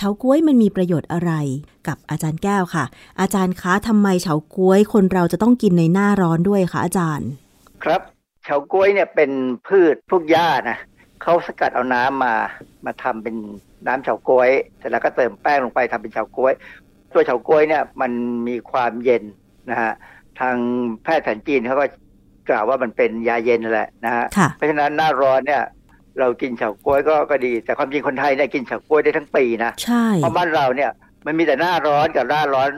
[0.02, 1.32] เฉาก๊วยมันมีประโยชน์อะไร
[1.86, 2.84] กับอาจารย์แก้วค่ะ
[3.20, 7.28] อาจารย์คะทำไมเฉาก๊วยคนเราจะต้องกินในหน้าร้อนด้วยคะอาจารย์
[7.84, 8.00] ครับ
[8.44, 9.30] เฉาก๊วยเนี่ยเป็น
[9.66, 10.78] พืชพวกหญ้านะ
[11.22, 12.34] เขาสกัดเอาน้ำมา
[12.84, 13.36] มาทำเป็น
[13.86, 16.52] น้ำเฉาก๊วยเสร็จแล้วก็เติมแป้งลงไปทำเป็นเฉาก๊วย
[17.12, 18.12] ตัวเฉาก๊วยเนี่ยมัน
[18.48, 19.22] มีความเย็น
[19.70, 19.92] นะฮะ
[20.40, 20.56] ทาง
[21.02, 21.86] แพทย์แผนจีนเขาก็
[22.48, 25.62] กล่าวว่ามันเป็นยาเย็นแหละนะฮะค่ะเพราะฉะนั้นหน้าร้อนเนี่ย
[26.20, 30.90] เรากินเฉาก๊วยก็ก็ดี แต่ความจริงคนไทยเนี่ยกินเฉาก๊วยได้ทั้งปีนะใช่เพราะบ้านเราเนี่ย
[31.26, 32.70] มันมีแต่หน้าร้อนกับหน้าร้อน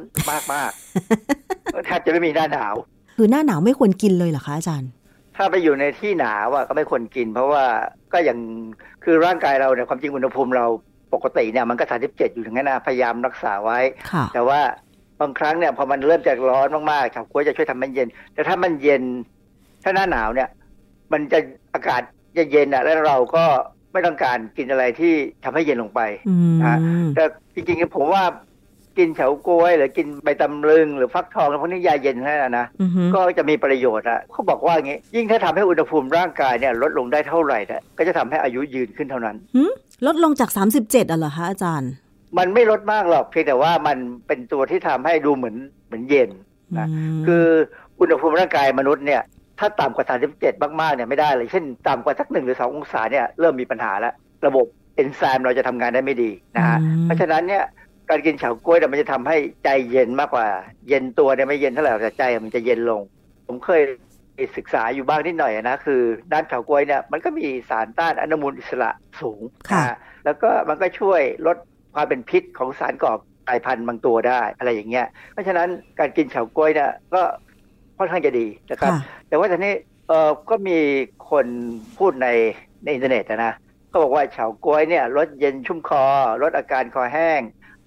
[0.52, 2.74] มากๆแทบจะไม่มีหน้าหนาว
[3.16, 4.90] คืคือหน้าหนาวไม่ควรกินเลยเหรอคะอาจารย์
[5.36, 7.64] ถ้าไปอยู่ในที่หนาวอะก็ไม่ควรกิน เพราะว่า
[8.12, 8.38] ก็อย่าง
[9.04, 10.66] คือร่างกายเราเนี่ยความจริงอุณหภูมิเรา
[11.14, 13.78] ปกติเนี่ยมันก็37อยู่ถึงนั้นนะพยายามรักษาไว้
[14.10, 14.60] ค่ะแต่ว่า
[15.20, 19.02] บางครั้งเนี่ยพอมันเริ่มจากร้อนมากๆเฉาก๊วยจะช่วยทำให้เย็น แต่ถ้ามันเย็น
[19.82, 20.48] ถ้าหน้าหนาวเนี่ย
[21.12, 21.38] มันจะ
[21.74, 23.44] อากาศจะ เย็นอะแล้วเราก็
[23.92, 25.12] ไม่ต้องการกินอะไรที่
[25.44, 26.76] ทำให้เย็นลงไปอืมอะ
[27.14, 27.24] แต่
[27.54, 28.24] จริงๆผมว่า
[28.98, 39.64] กินเฉาก๊วยหรือกินใบตำลึงหรือฟักทองแล้วพวกนี้ยาเย็นนั่นนะนะอือฮึก็จะมีประโยชน์อะเขาบอกว่าอย่างงี้ ยิ่งถ้าทำให้อุณหภูมิร่างกายเนี่ยลดลงได้เท่าไหร่เนี่ยก็จะทำให้อายุยืนขึ้นเท่านั้นหึ
[40.06, 40.50] ลดลงจาก
[40.82, 41.90] 37อะเหรอคะอาจารย์
[42.38, 45.56] มันไม่ลดมากหรอกเพียงแต่ว่ามันเป็นตัวที่ทำให้ดูเหมือน
[45.86, 46.30] เหมือนเย็น
[46.78, 46.86] นะ
[47.20, 47.44] มคือ
[48.00, 49.22] อุณหภูมิร่างกายมนุษย์เนี่ย
[49.62, 50.06] ถ้าต่ำกว่า
[50.38, 54.14] 37 มากๆเนี่ยไม่ได้เลย เช่นต่ำกว่าสักหนึ่งหรือสององศาเนี่ยเริ่มมีปัญหาแล้ว
[54.46, 57.64] ระบบเอนไซม์เราจะทำงานได้ไม่ดีนะฮะอืมเพราะฉะนั้นเนี่ย
[58.10, 60.46] การกินเฉาก๊วยเนี่ยมันจะทำให้ใจเย็นมากกว่า
[60.88, 63.00] เย็นตัวเนี่ยไม่เย็นเท่าไหร่แต่ใจมันจะเย็นลง
[63.46, 63.82] ผมเคย
[64.56, 66.00] ศึกษาอยู่บ้างนิดหน่อยนะคือ
[66.32, 68.90] ด้านเฉาก๊วยเนี่ยมันก็มีสารต้านอนุมูลอิสระ
[69.20, 69.40] สูง
[69.70, 69.90] ค่ะนฮ
[70.24, 71.56] แล้วก็มันก็ช่วยลด
[71.94, 73.12] ความเป็นพิษของสารก่อ
[73.48, 77.22] กลายพันธุ์บางตัวได้อะไรอย่างเงี้ยเพราะฉะนั้นการกินเฉาก๊วยเนี่ยก็
[78.02, 79.74] ค่อนข้างจะดีนะครับค่ะแต่ว่าทีนี้
[80.08, 80.78] เออก็มี
[81.30, 81.46] คน
[81.98, 82.28] พูดใน
[82.84, 83.52] ในอินเทอร์เน็ตนะนะ
[83.92, 86.04] ก็บอกว่าเฉาก๊วยเนี่ยลดเย็นชุ่มคอ
[86.42, 87.40] ลดอาการคอแห้ง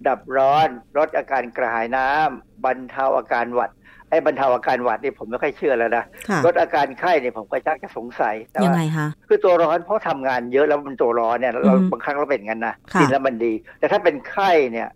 [0.08, 3.72] ดับร้อน ลดอาการกระหายน้ำบรรเทาอาการหวัด
[4.10, 14.88] ไอ้บรรเทาอาการหวัดนี่ผมไม่ค่อยเชื่อแล้วนะค่ะลดอาการไข้เนี่ยผมก็ชักจะสงสัยแต่ยังว่าไงคะคือตัวร้อนเพราะทำงานเยอะแล้วมันตัวร้อนเนี่ยเราอืมบางครั้งเราเป็นอย่างนั้นนะค่ะกินแล้วมันดี แต่ถ้าเป็นไข้เนี่ย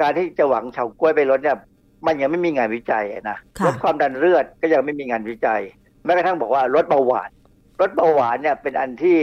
[0.00, 1.58] การที่จะหวังเฉาก๊วยไปลดเนี่ย
[2.06, 5.60] มันยังไม่มีงานวิจัยอะนะค่ะลดความดันเลือดก็ยังไม่มีงานวิจัย
[6.04, 7.30] แม้กระทั่งบอกว่าลดเบาหวาน
[7.80, 9.18] ลดเบาหวานเนี่ยเป็นอันที่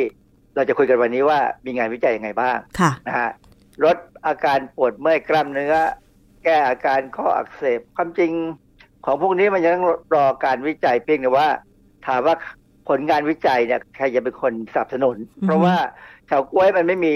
[0.56, 3.32] เราจะคุยกันวันนี้ว่ามีงานวิจัยยังไงบ้างค่ะนะฮะ
[3.86, 5.76] ลดอาการปวดเมื่อยกล้ามเนื้อ
[6.44, 8.32] แก้อาการข้ออักเสบความจริง
[9.06, 11.48] ของพวกนี้มันยังต้องรอการวิจัยเพียงแต่ว่า
[12.08, 12.36] ถามว่า
[12.90, 15.76] ผลงานวิจัยเนี่ยใครจะเป็นคนสนับสนุนอือฮึเพราะว่า
[16.28, 17.14] เฉาก๊วยมันไม่มี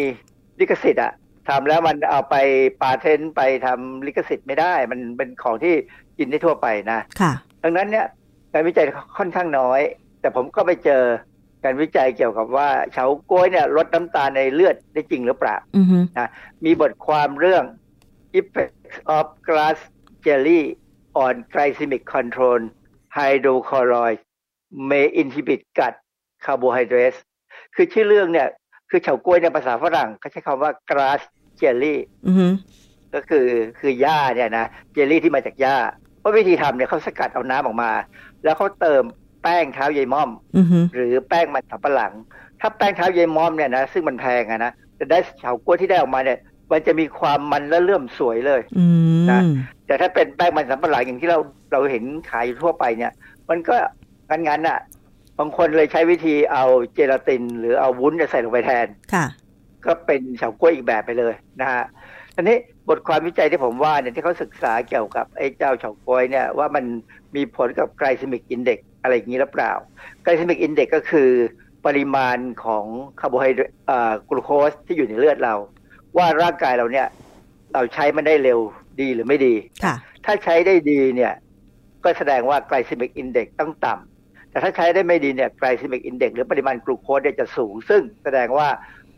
[0.59, 1.13] ลิขสิทธิ์อะ
[1.49, 2.35] ทำแล้วมันเอาไป
[2.81, 5.73] ปาเทนต์ไปทำลิขสิทธิ์ไม่ได้ มันเป็นของที่
[6.17, 7.31] กินได้ทั่วไปนะค่ะ
[7.63, 8.05] ดังนั้นเนี่ย
[8.53, 8.85] การวิจัย
[9.17, 9.81] ค่อนข้างน้อย
[10.21, 11.03] แต่ผมก็ไปเจอ
[11.63, 15.97] การวิจัยเกี่ยวกับว่าเฉาก๊วยเนี่ยลดน้ำตาลในเลือดได้จริงหรือเปล่าอือฮึ
[16.65, 17.63] มีบทความเรื่อง
[18.39, 19.77] Effects of Glass
[20.25, 20.61] Jelly
[21.25, 22.61] on Glycemic Control
[23.15, 24.21] Hydrocolloids
[24.89, 25.95] May Inhibit Gut
[26.45, 27.19] Carbohydrates
[27.75, 28.47] คือชื่อเรื่องเนี่ย
[28.89, 31.21] คือเฉาก๊วยในภาษาฝรั่งเขาใช้คำว่า grass
[31.61, 31.95] jelly
[32.27, 32.47] อือฮึ
[33.13, 33.47] ก็คือ
[33.79, 35.77] คือหญ้าเนี่ยนะเจลลี่ที่มาจากหญ้า
[36.19, 37.91] เพราะวิธีทำเนี่ยเขาสกัดเอาน้ำออกมา
[38.43, 39.03] แล้วเขาเติม
[39.43, 42.13] แป้งเท้ายายม่อมอือฮึหรือแป้งมันสำปะหลัง
[42.61, 46.39] ถ้าแป้งเท้ายายม่อมเนี่ยนะซึ่งมันแพงอะนะจะได้เฉาก๊วยที่ได้ออกมาเนี่ย
[46.71, 48.85] มันจะมีความมันและเลื่อมสวยเลยอื
[49.21, 49.41] มนะ
[49.85, 51.39] แต่ถ้าเป็นแป้งมันสำปะหลังอย่างที่เรา
[51.71, 53.11] เราเห็นขายอยู่ทั่วไปเนี่ย
[53.49, 53.75] มันก็
[54.29, 54.79] งั้นๆอะ
[55.39, 59.25] บางคนเลยใช้วิธีเอาเจลาติน หรือเอาวุ้นเนี่ยใส่ลงไปแทนค่ะ
[59.85, 61.83] ก็เป็นเฉาก๊วยอีกแบบไปเลยนะฮะ
[62.35, 62.57] ทีนี้
[62.89, 66.85] บทความวิจัยที่ผมว่าเนี่ยที่เขาศึกษาเกี่ยวกับไอ้เจ้าเฉาก๊วยเนี่ยว่ามัน
[67.35, 69.71] มีผลกับ glycemic index อะไรอย่างนี้หรือเปล่า
[70.23, 71.29] glycemic index ก็คือ
[71.85, 72.85] ปริมาณของ
[73.19, 75.55] คาร์โบไฮเดรตอ่ากลูโคสที่อยู่ในเลือดเรา
[76.17, 77.07] ว่าร่างกายเราเนี่ย
[77.73, 78.59] เราใช้มันได้เร็ว
[79.01, 79.53] ดีหรือไม่ดี
[79.83, 81.33] ค่ะถ้าใช้ได้ดีเนี่ย
[82.03, 88.67] ก็แสดงว่า glycemic index ต้องต่ำแต่ถ้าใช้ได้ไม่ดีเนี่ย glycemic index หรือปริมาณกลูโคสเนี่ยจะสูง ซึ่งแสดงว่า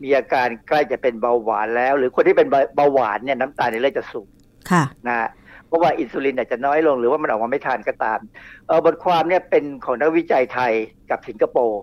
[0.02, 4.28] มีอาการใกล้จะเป็นเบาหวานแล้ว หรือคนที่เป็นเบาเบาหวานเนี่ยน้ำตาลในเลือดจะสูง
[4.70, 5.28] ค่ะนะฮะ
[5.66, 8.18] เพราะว่าอินซูลินอาจจะน้อยลงหรือว่ามันออกมาไม่ทันก็ตาม
[8.66, 10.72] เออบทความเนี่ยเป็นของนักวิจัยไทย
[11.10, 11.80] กับสิงคโปร์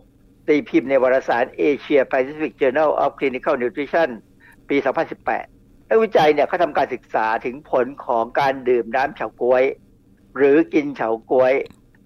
[0.47, 4.09] ตีพิมพ์ในวารสาร Asia Pacific Journal of Clinical Nutrition
[4.69, 4.77] ปี
[5.33, 9.63] 2018นักวิจัยเนี่ยเขาทำการศึกษาถึงผลของการดื่มน้ำเฉาก๊วย
[10.37, 11.53] หรือกินเฉาก๊วย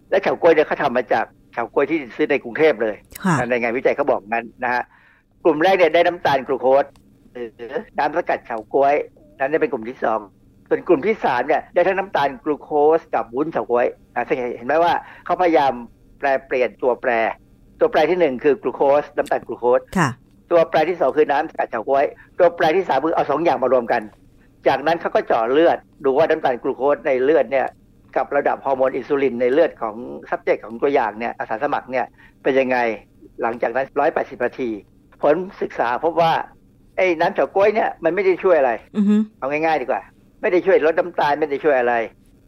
[0.09, 4.84] และเฉาก๊วยเนี่ยเขาทำมาจากเฉาก๊วยที่ซื้อในกรุงเทพเลยค่ะในงานวิจัยเขาบอกนั้นนะฮะ
[5.43, 6.85] กลุ่มแรกเนี่ยได้น้ำตาลกลูโคส
[7.33, 7.47] หรือ
[7.99, 8.95] น้ำสกัดเฉาก๊วย
[9.39, 10.19] นั้นได้เป็นกลุ่มที่สอง
[10.69, 14.93] ส่วนกลุ่มที่สามเนี่ยได้ทั้งน้ำตาลกลูโคสกับวุ้นเฉาก๊วยนะสังเกตเห็นไหมว่า
[15.25, 15.73] เขาพยายาม
[16.19, 17.11] แปลเปลี่ยนตัวแปร
[17.79, 20.09] ตัวแปรที่หนึ่งคือกลูโคสน้ำตาลกลูโคสค่ะ
[20.51, 22.05] ตัวแปรที่สองคือน้ำสกัดเฉาก๊วย
[22.39, 24.01] ตัวแปรที่สามคือเอาสองอย่างมารวมกัน
[24.67, 27.67] จากนั้นเขาก็เจาะเลือดดูว่าน้ำตาลกลูโคสในเลือดเนี่ย
[28.15, 29.95] กับระดับฮอร์โมนอินซูลินในเลือดของ
[30.29, 32.05] subject ของตัวอย่างเนี่ยอาสาสมัครเนี่ย
[32.43, 32.77] เป็นยังไง
[33.41, 34.69] หลังจากนั้น 180 นาที
[35.24, 36.34] ผลศึกษาพบว่า
[36.97, 40.01] ไอ้น้ำเฉาก๊วยเนี่ยมันไม่ได้ช่วยอะไรอือฮึเอาง่ายๆดีกว่า
[40.41, 41.95] ไม่ได้ช่วยลดน้ำตาลไม่ได้ช่วยอะไร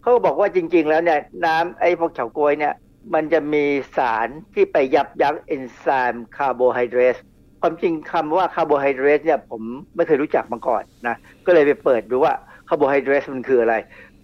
[0.02, 2.74] เขาก็บอกว่าจริง ๆ แล้วเนี่ย น้ำไอ้พวกเฉาก๊วยเนี่ย
[3.14, 3.66] มันจะมี
[3.98, 7.16] สารที่ไปยับยั้งเอนไซม์ carbohydrase
[7.62, 9.62] ความจริงคำว่า carbohydrase เนี่ยผม
[9.96, 11.16] ไม่เคยรู้จักมาก่อนนะ
[11.46, 12.34] ก็เลยไปเปิดดูว่า
[12.68, 13.76] carbohydrase มันคืออะไร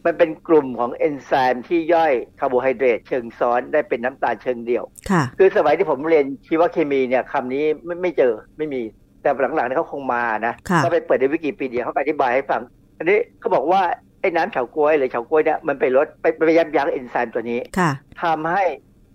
[0.06, 8.82] มันเป็นกลุ่มของเอนไซม์ที่ย่อยคาร์โบไฮเดรตเชิงซ้อนได้เป็นน้ำตาลเชิงเดี่ยว ค่ะ คือสมัยที่ผมเรียนชีวเคมีเนี่ยคำนี้ไม่ไม่เจอไม่มี
[9.22, 12.62] แต่หลังๆเนี่ยเขาคงมานะค่ะก็ไปเปิดในวิกิพีเดียเขาอธิบายให้ฟัง
[12.98, 13.82] อันนี้เขาบอกว่า
[14.22, 17.92] ไอ้น้ำเฉาก๊วยหรือเฉาก๊วยเนี่ยมันไปลดไปไปยับยั้งเอนไซม์ตัวนี้ค่ะ
[18.24, 18.64] ทำให้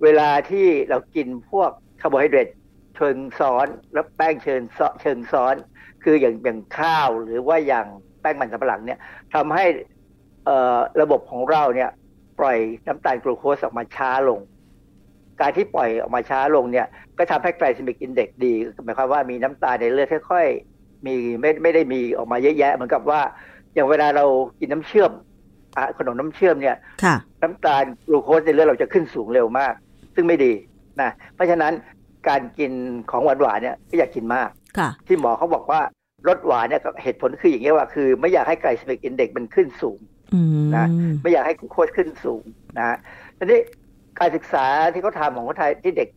[0.03, 1.71] เวลาที่เรากินพวก
[2.01, 2.49] คาร์โบไฮเดรต
[2.97, 5.55] เชิงซ้อนแล้วแป้งเชิงซ้อนเชิงซ้อน
[6.05, 7.87] คืออย่างอย่างข้าวหรือว่าอย่าง
[8.21, 8.99] แป้งมันสำปะหลังเนี่ย
[9.35, 9.96] ทำให้เอ่อ
[11.01, 11.91] ระบบของเราเนี่ย
[12.39, 14.41] ปล่อยน้ำตาลกลูโคสออกมาช้าลง
[15.41, 16.87] การที่ปล่อยออกมาช้าลงเนี่ย
[17.19, 18.53] ก็ทำให้ glycemic index ดี
[18.85, 23.21] หมายความว่ามีน้ำตาลในเลือดค่อยๆมีไม่ไม่ได้มีออกมาเยอะแยะเหมือนกับว่า
[23.75, 24.25] อย่างเวลาเรา
[24.61, 25.11] กินน้ำเชื่อม
[25.77, 29.75] อะขนมน้ำเชื่อมเนี่ยค่ะน้ำตาลกลูโคสในเลือดเราจะขึ้นสูงเร็วมาก
[30.15, 30.53] ซึ่งไม่ดี
[31.01, 31.73] นะเพราะฉะนั้น
[32.29, 32.73] การกิน
[33.11, 35.81] ของหวานๆเนี่ยก็อย่ากินมากค่ะที่หมอเขาบอกว่า
[36.29, 40.16] รสหวานเนี่ยก็เหตุผลคืออย่างนี้ว่าคือ ไม่อยากให้ glycemic index มันขึ้นสูงอืม
[40.77, 40.87] นะ
[41.21, 42.43] ไม่อยากให้กลูโคสขึ้นสูง
[42.79, 42.97] นะฮะ
[43.39, 43.61] ทีนี้
[44.19, 46.09] การศึกษาที่เขาทำของคนไทยที่เด็ก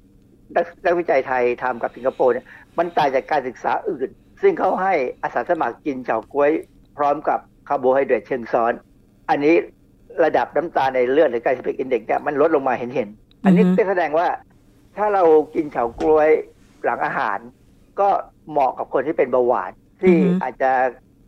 [0.55, 2.45] นักนักวิจัยไทยทำกับสิงคโปร์เนี่ย
[2.77, 4.09] มันต่างจากการศึกษาอื่น
[4.41, 4.93] ซึ่งเขาให้
[5.23, 6.51] อาสาสมัครกินเฉาก๊วย
[6.97, 8.73] พร้อมกับคาร์โบไฮเดรตเชิงซ้อน
[9.29, 9.55] อันนี้
[10.23, 14.27] ระดับน้ำตาลในเลือดหรือ glycemic index เนี่ยมันลดลงมาเห็นเห็นๆอันนี้อือฮึก็แสดงว่า
[14.97, 15.23] ถ้าเรา
[15.55, 16.29] กินเฉาก๊วย
[16.83, 17.37] หลังอาหาร
[17.99, 18.09] ก็
[18.49, 20.71] เหมาะกับคนที่เป็นเบาหวาน ที่อาจจะ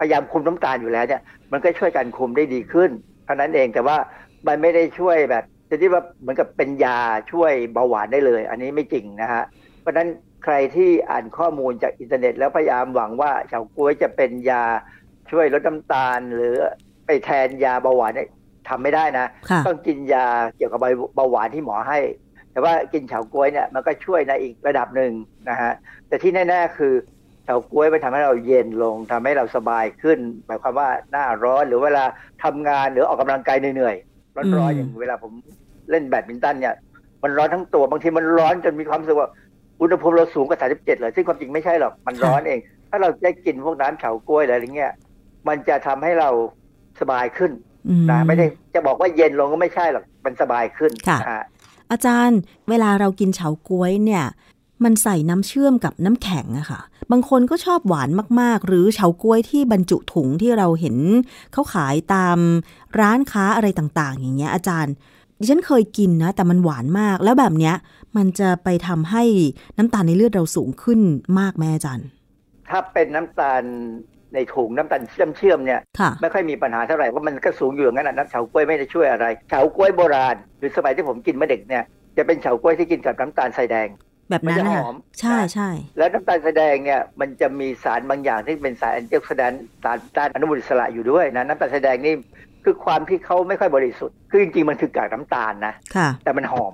[0.01, 1.21] พยายามคุมน้ำตาลอยู่แล้วเนี่ย
[1.51, 2.89] มันก็ช่วยกันคุมได้ดีขึ้น
[3.25, 3.97] เท่านั้นเองแต่ว่า
[4.47, 6.99] มันไม่ได้ช่วยแบบจะที่ว่าเหมือนกับเป็นยา
[7.31, 9.43] ช่วยเบาหวานได้เลย อันนี้ไม่จริงนะฮะ
[9.81, 10.07] เพราะฉะนั้น
[10.43, 14.63] ใครที่อ่านข้อมูลจากอินเทอร์เน็ต แล้วพยายามหวังว่าเฉาก๊วยจะเป็นยา
[15.31, 16.55] ช่วยลดน้ำตาล หรือ
[17.05, 18.27] ไปแทนยาเบาหวานเนี่ย
[18.69, 20.25] ทำไม่ได้นะค่ะต้องกินยา
[20.57, 20.79] เกี่ยวกับ
[21.15, 21.99] เบาหวานที่หมอให้
[22.51, 25.11] แต่ว่ากินเฉาก๊วยเนี่ยมันก็ช่วยในอีกระดับหนึ่ง
[25.49, 25.71] นะฮะ
[26.07, 32.03] แต่ที่แน่ๆคือเฉาก๊วยมันทำให้เราเย็นลงทำให้เราสบายขึ้น หมายความว่าหน้าร้อนหรือเวลา
[32.43, 35.31] ทำงานหรือออกกำลังกายเหนื่อยๆร้อนๆอย่างเวลาผม
[35.89, 36.75] เล่นแบดมินตันเนี่ย
[37.23, 39.29] มันร้อนทั้งตัวบางทีมันร้อนจนมีความรู้สึกว่า
[39.81, 44.93] อุณหภูมิเราสูงกว่า 37 เลย ซึ่งความจริงไม่ใช่หรอก มันร้อนเอง ถ้าเราได้กินพวกน้ำเฉาก๊วยอะไรอย่างเงี้ย
[45.47, 46.29] มันจะทำให้เรา
[47.01, 47.51] สบายขึ้น
[47.87, 48.45] อืนะ ไม่ได้
[48.75, 51.45] จะบอกว่าเย็นลงก็ไม่ใช่หรอก มันสบายขึ้นค่ะนะฮะ
[51.91, 52.39] อาจารย์
[52.69, 54.23] เวลาเรากินเฉาก๊วยเนี่ย
[54.83, 58.09] มันใส่น้ำเชื่อมกับน้ำแข็งอะค่ะ บางคนก็ชอบหวาน
[58.41, 60.95] มากๆ หรือเฉาก๊วยที่บรรจุถุงที่เราเห็น
[61.53, 62.37] เขาขายตาม
[62.99, 64.93] ร้านค้าอะไรต่างๆ อย่างเงี้ยอาจารย์
[65.39, 67.75] ดิฉันเคยกินนะ แต่มันหวานมากแล้วแบบเนี้ย
[68.17, 69.23] มันจะไปทำให้
[69.77, 70.99] น้ำตาลในเลือดเราสูงขึ้น
[71.39, 72.07] มากไหมอาจารย์
[72.69, 73.63] ถ้าเป็นน้ำตาล
[74.33, 81.83] ในถุงน้ำตาลเชื่อมเชื่อมๆเนี่ยค่ะไม่ค่อยมีปัญหาเท่าไหร่เพราะมันก็สูงอยู่อย่างนั้นนะน้ำเฉาก๊วยไม่ได้ช่วยอะไรเฉาก๊วยโบราณ หรือสมัยที่ผมกินเมื่อเด็กเนี่ย
[82.17, 83.87] จะเป็นเฉาก๊วยที่กินกับน้ำตาลทรายแดง
[84.31, 92.13] แบบนั้นมันจะน่ะหอมใช่ใช่แล้วน้ำตาลทรายแดงเนี่ยมันจะมีสารบางอย่างที่เป็นสารแอนตี้ออกซิแดนต์สารต้านอนุมูลอิสระอยู่ด้วยนะน้ำตาลทรายแดงนี่
[92.63, 96.73] คือความที่เขาไม่ค่อยบริสุทธิ์คือจริงๆมันคือกากน้ำตาลนะค่ะแต่มันหอม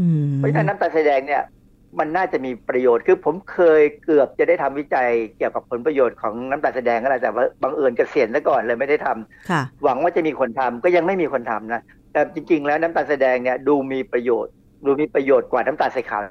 [0.00, 1.42] อืมเพราะฉะนั้นน้ำตาลทรายแดงเนี่ย
[2.00, 11.80] มันน่าจะมีประโยชน์คือผมเคยเกือบจะได้ทำวิจัยเกี่ยวกับผลประโยชน์ของน้ำตาลทรายแดงก็แล้วแต่ว่าบังเอิญเกษียณซะก่อนเลยไม่ได้ทำค่ะหวังว่าจะมีคนทำก็ยังไม่มีคนทำนะ
[12.12, 14.52] แต่จริง ๆ แล้วน้ำตาลทรายแดงเนี่ยดูมีประโยชน์
[14.86, 16.22] ดูมีประโยชน์กว่าน้ำตาลทรายขาว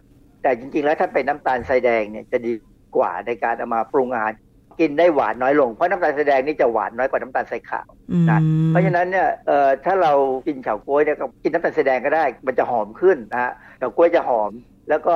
[0.44, 2.54] แต่จริง ๆ แล้วถ้าเป็นน้ำตาลทรายแดงเนี่ยจะดี
[2.96, 4.34] กว่าในการเอามาปรุงอาหาร
[4.80, 8.40] กินได้หวานน้อยลงเพราะน้ำตาลทรายแดงนี่จะหวานน้อยกว่าน้ำตาลทรายขาวอืมนะ
[8.70, 10.14] เพราะฉะนั้นเนี่ยเอ่อถ้าเรา
[10.48, 14.52] กินเฉาก๊วยเนี่ยก็กินน้ำตาลแสดงก็ได้ มันจะหอมขึ้นนะฮะเฉาก๊วยจะหอม
[14.90, 15.16] แล้วก็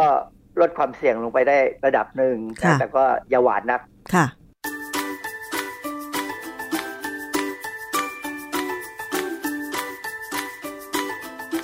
[0.62, 3.82] ลดความเสี่ยงลงไปได้ระดับหนึ่งนะค่ะแต่ก็อย่าหวานนัก
[4.14, 4.26] ค่ะ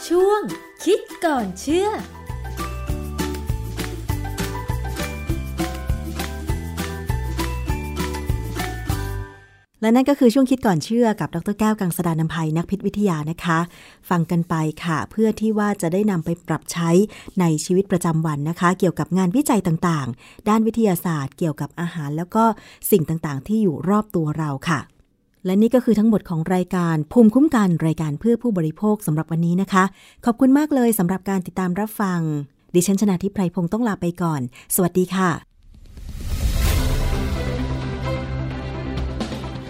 [0.07, 0.41] ช่วง
[0.85, 1.89] คิดก่อนเชื่อ
[9.83, 13.59] และนั่นก็คือช่วงคิดก่อนเชื่อกับดรแก้วกังสดานนภัยนักพิษวิทยานะคะ
[14.09, 16.89] ฟังกันไปค่ะ เพื่อที่ว่าจะได้นำไปปรับใช้
[17.39, 22.43] ในชีวิตประจำวันนะคะ เกี่ยวกับงานวิจัยต่างๆ ด้านวิทยาศาสตร์ เกี่ยวกับอาหาร แล้วก็
[22.91, 24.79] สิ่งต่างๆ ที่อยู่รอบตัวเราค่ะ
[25.45, 29.83] และนี่ก็คือทั้งหมดของรายการภูมิคุ้มกันรายการเพื่อผู้บริโภคสำหรับวันนี้นะคะ
[30.25, 32.19] ขอบคุณมากเลยสำหรับการติดตามรับฟัง
[32.75, 34.41] ดิฉันชนะทิพไพรพงศ์ต้องลาไปก่อน
[34.75, 35.52] สวัสดีค่ะ